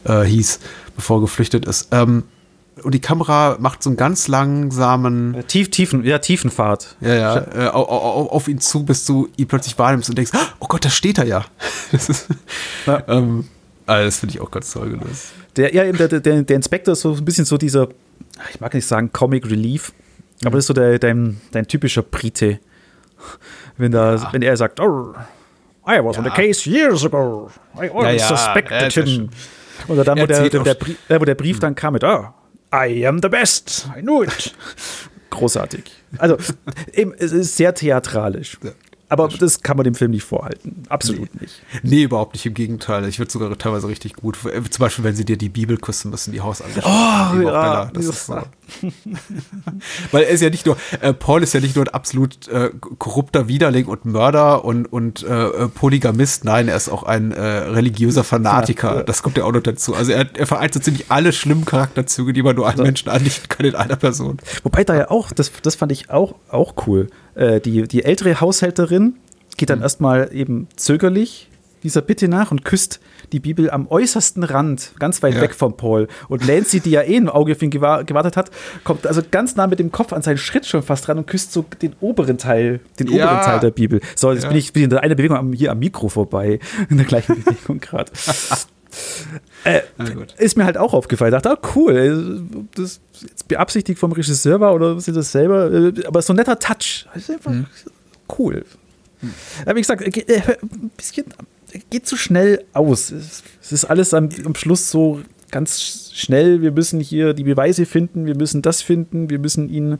[0.04, 0.60] äh, hieß
[0.94, 1.88] bevor er geflüchtet ist.
[1.90, 2.24] Ähm,
[2.82, 5.34] und die Kamera macht so einen ganz langsamen.
[5.34, 6.96] Ja, tief, tiefen, ja, Tiefenfahrt.
[7.00, 10.66] Ja, ja, äh, auf, auf, ihn zu, bis du ihn plötzlich wahrnimmst und denkst, oh
[10.66, 11.44] Gott, da steht er ja.
[11.92, 12.28] das ist,
[12.86, 13.02] ja.
[13.08, 13.46] Ähm,
[13.86, 15.32] also das finde ich auch ganz toll gelöst.
[15.56, 17.88] Der, ja, der, der, der Inspektor ist so ein bisschen so dieser,
[18.50, 19.92] ich mag nicht sagen Comic Relief,
[20.40, 20.46] mhm.
[20.46, 22.58] aber das ist so der, dein, dein typischer Brite.
[23.76, 24.32] Wenn, da, ja.
[24.32, 25.14] wenn er sagt, oh,
[25.86, 26.22] I was ja.
[26.22, 27.50] on the case years ago.
[27.76, 29.30] I always ja, suspected him.
[29.88, 32.26] Oder dann, wo der, der, Brief, wo der Brief dann kam mit, oh,
[32.74, 33.88] I am the best.
[33.96, 34.54] I knew it.
[35.30, 35.84] Großartig.
[36.18, 36.36] Also,
[36.92, 38.58] eben, es ist sehr theatralisch.
[38.62, 38.70] Ja.
[39.12, 40.84] Aber das kann man dem Film nicht vorhalten.
[40.88, 41.42] Absolut nee.
[41.42, 41.62] nicht.
[41.82, 42.46] Nee, überhaupt nicht.
[42.46, 43.06] Im Gegenteil.
[43.06, 44.38] Ich würde sogar teilweise richtig gut.
[44.38, 46.90] Zum Beispiel, wenn sie dir die Bibel küssen müssen, die Hausangestellten.
[46.90, 47.90] Oh, ja.
[47.92, 48.40] Das ist so.
[50.12, 52.70] Weil er ist ja nicht nur, äh, Paul ist ja nicht nur ein absolut äh,
[52.96, 56.46] korrupter Widerling und Mörder und, und äh, Polygamist.
[56.46, 58.96] Nein, er ist auch ein äh, religiöser Fanatiker.
[58.96, 59.94] Ja, das kommt ja auch noch dazu.
[59.94, 63.46] Also er, er vereint so ziemlich alle schlimmen Charakterzüge, die man nur einem Menschen andichten
[63.48, 64.38] kann in einer Person.
[64.62, 68.40] Wobei da ja auch, das, das fand ich auch, auch cool äh, die, die ältere
[68.40, 69.14] Haushälterin
[69.56, 69.84] geht dann mhm.
[69.84, 71.48] erstmal eben zögerlich
[71.82, 73.00] dieser Bitte nach und küsst
[73.32, 75.40] die Bibel am äußersten Rand, ganz weit ja.
[75.40, 76.08] weg vom Paul.
[76.28, 78.50] Und Nancy, die ja eh ein Auge auf ihn gewartet hat,
[78.84, 81.52] kommt also ganz nah mit dem Kopf an seinen Schritt schon fast ran und küsst
[81.52, 83.24] so den oberen Teil, den ja.
[83.24, 84.00] oberen Teil der Bibel.
[84.14, 84.48] So, jetzt ja.
[84.48, 86.58] bin ich bin in einer Bewegung am, hier am Mikro vorbei,
[86.88, 88.12] in der gleichen Bewegung gerade.
[89.64, 89.80] Äh,
[90.38, 91.32] ist mir halt auch aufgefallen.
[91.34, 95.32] Ich dachte, ah, cool, äh, das jetzt beabsichtigt vom Regisseur war oder was ist das
[95.32, 97.06] selber, äh, aber so ein netter Touch.
[97.14, 97.66] Das ist einfach mhm.
[98.38, 98.64] cool.
[99.20, 99.34] Mhm.
[99.66, 101.26] Ja, wie gesagt, ein bisschen
[101.90, 103.10] geht zu schnell aus.
[103.10, 106.60] Es ist alles am, am Schluss so ganz schnell.
[106.60, 109.98] Wir müssen hier die Beweise finden, wir müssen das finden, wir müssen ihn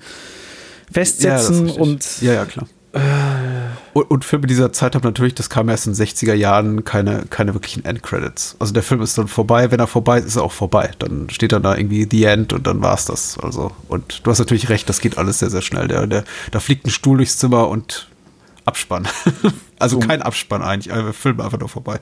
[0.90, 2.22] festsetzen ja, und.
[2.22, 2.68] Ja, ja, klar.
[3.94, 7.24] Und, und, Filme dieser Zeit haben natürlich, das kam erst in den 60er Jahren, keine,
[7.30, 8.56] keine wirklichen Endcredits.
[8.58, 10.90] Also der Film ist dann vorbei, wenn er vorbei ist, ist er auch vorbei.
[10.98, 13.38] Dann steht dann da irgendwie The End und dann war es das.
[13.38, 15.88] Also, und du hast natürlich recht, das geht alles sehr, sehr schnell.
[15.88, 18.08] Der, der, da fliegt ein Stuhl durchs Zimmer und
[18.64, 19.08] Abspann.
[19.78, 21.98] also kein Abspann eigentlich, der Film einfach nur vorbei.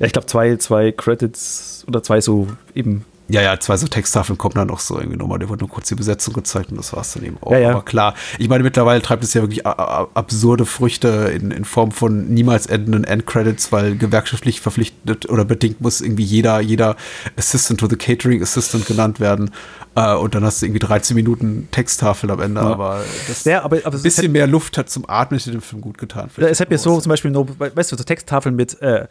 [0.00, 4.36] Ja, ich glaube, zwei, zwei Credits oder zwei so eben ja, ja, zwei so Texttafeln
[4.36, 5.38] kommen dann noch so irgendwie nochmal.
[5.38, 7.52] Der wurde nur kurz die Besetzung gezeigt und das war es dann eben auch.
[7.52, 7.70] Ja, ja.
[7.70, 12.28] Aber klar, ich meine, mittlerweile treibt es ja wirklich absurde Früchte in, in Form von
[12.28, 16.96] niemals endenden Endcredits, weil gewerkschaftlich verpflichtet oder bedingt muss irgendwie jeder, jeder
[17.36, 19.50] Assistant to the Catering Assistant genannt werden.
[19.94, 22.66] Uh, und dann hast du irgendwie 13 Minuten Texttafel am Ende, ja.
[22.66, 25.82] aber das ja, aber, aber ein bisschen mehr Luft hat zum Atmen ist dem Film
[25.82, 26.30] gut getan.
[26.38, 29.06] Es hätte mir so zum Beispiel, nur, weißt du, so Texttafeln mit äh,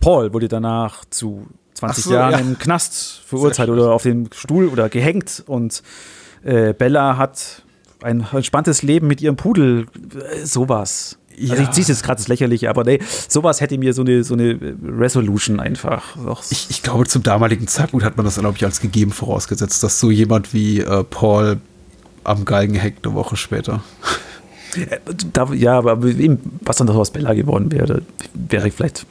[0.00, 1.46] Paul wurde danach zu
[1.88, 2.38] 20 so, Jahren ja.
[2.38, 5.42] im Knast verurteilt oder auf dem Stuhl oder gehängt.
[5.46, 5.82] Und
[6.44, 7.62] äh, Bella hat
[8.02, 9.86] ein entspanntes Leben mit ihrem Pudel.
[10.14, 11.18] Äh, sowas.
[11.36, 11.52] Ja.
[11.52, 14.22] Also ich ziehe es jetzt gerade das Lächerliche, aber nee, sowas hätte mir so eine,
[14.22, 16.04] so eine Resolution einfach.
[16.50, 19.98] Ich, ich, glaube, zum damaligen Zeitpunkt hat man das, glaube ich, als gegeben vorausgesetzt, dass
[19.98, 21.58] so jemand wie äh, Paul
[22.22, 23.82] am Galgen hängt eine Woche später.
[24.76, 28.02] Äh, ja, aber was dann aus Bella geworden wäre,
[28.34, 29.06] wäre vielleicht.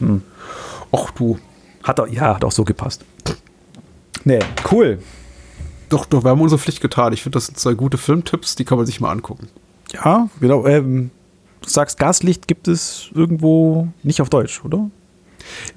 [0.00, 0.22] Hm.
[0.92, 1.38] Ach du,
[1.82, 3.04] hat er, ja, hat auch so gepasst.
[4.24, 4.98] Nee, cool.
[5.88, 7.12] Doch, doch, wir haben unsere Pflicht getan.
[7.12, 9.48] Ich finde, das sind zwei gute Filmtipps, die kann man sich mal angucken.
[9.92, 10.66] Ja, genau.
[10.66, 11.10] Ähm,
[11.60, 14.90] du sagst, Gaslicht gibt es irgendwo nicht auf Deutsch, oder?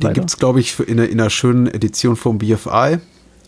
[0.01, 2.99] Den gibt es, glaube ich, in, in, einer schönen Edition vom BFI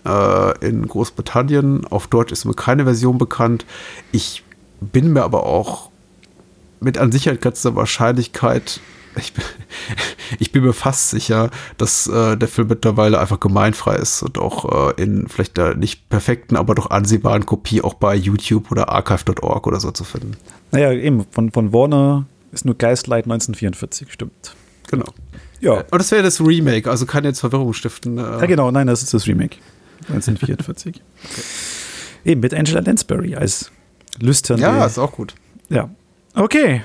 [0.05, 1.85] äh, in Großbritannien.
[1.85, 3.65] Auf Deutsch ist mir keine Version bekannt.
[4.11, 4.43] Ich
[4.81, 5.89] bin mir aber auch
[6.79, 8.79] mit an Sicherheit grenzender Wahrscheinlichkeit
[9.17, 9.43] ich bin,
[10.39, 14.91] ich bin mir fast sicher, dass äh, der Film mittlerweile einfach gemeinfrei ist und auch
[14.97, 19.67] äh, in vielleicht der nicht perfekten, aber doch ansehbaren Kopie auch bei YouTube oder archive.org
[19.67, 20.37] oder so zu finden.
[20.71, 24.55] Naja, eben, von, von Warner ist nur Geistlight 1944, stimmt.
[24.89, 25.05] Genau.
[25.59, 25.73] Ja.
[25.73, 28.17] Und das wäre das Remake, also kann jetzt Verwirrung stiften.
[28.17, 28.21] Äh.
[28.21, 29.57] Ja, genau, nein, das ist das Remake.
[30.09, 31.01] 1944.
[31.23, 31.41] okay.
[32.25, 33.71] Eben mit Angela Lansbury als
[34.19, 34.61] lüsterne.
[34.61, 35.33] Ja, ist auch gut.
[35.69, 35.89] Ja.
[36.35, 36.83] Okay.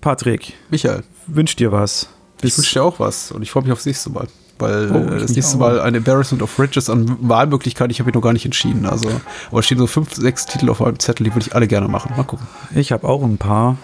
[0.00, 0.54] Patrick.
[0.70, 2.08] Michael wünsche dir was.
[2.40, 4.28] Bis ich wünsche dir auch was und ich freue mich aufs nächste Mal.
[4.58, 8.22] Weil oh, das nächste Mal ein Embarrassment of Riches an Wahlmöglichkeiten, ich habe mich noch
[8.22, 8.86] gar nicht entschieden.
[8.86, 9.08] Also,
[9.50, 11.86] aber es stehen so fünf, sechs Titel auf meinem Zettel, die würde ich alle gerne
[11.86, 12.12] machen.
[12.16, 12.46] Mal gucken.
[12.74, 13.76] Ich habe auch ein paar.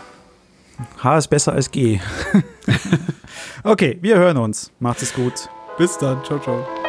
[0.98, 2.00] H ist besser als G.
[3.62, 4.72] okay, wir hören uns.
[4.80, 5.48] Macht es gut.
[5.78, 6.24] Bis dann.
[6.24, 6.83] Ciao, ciao.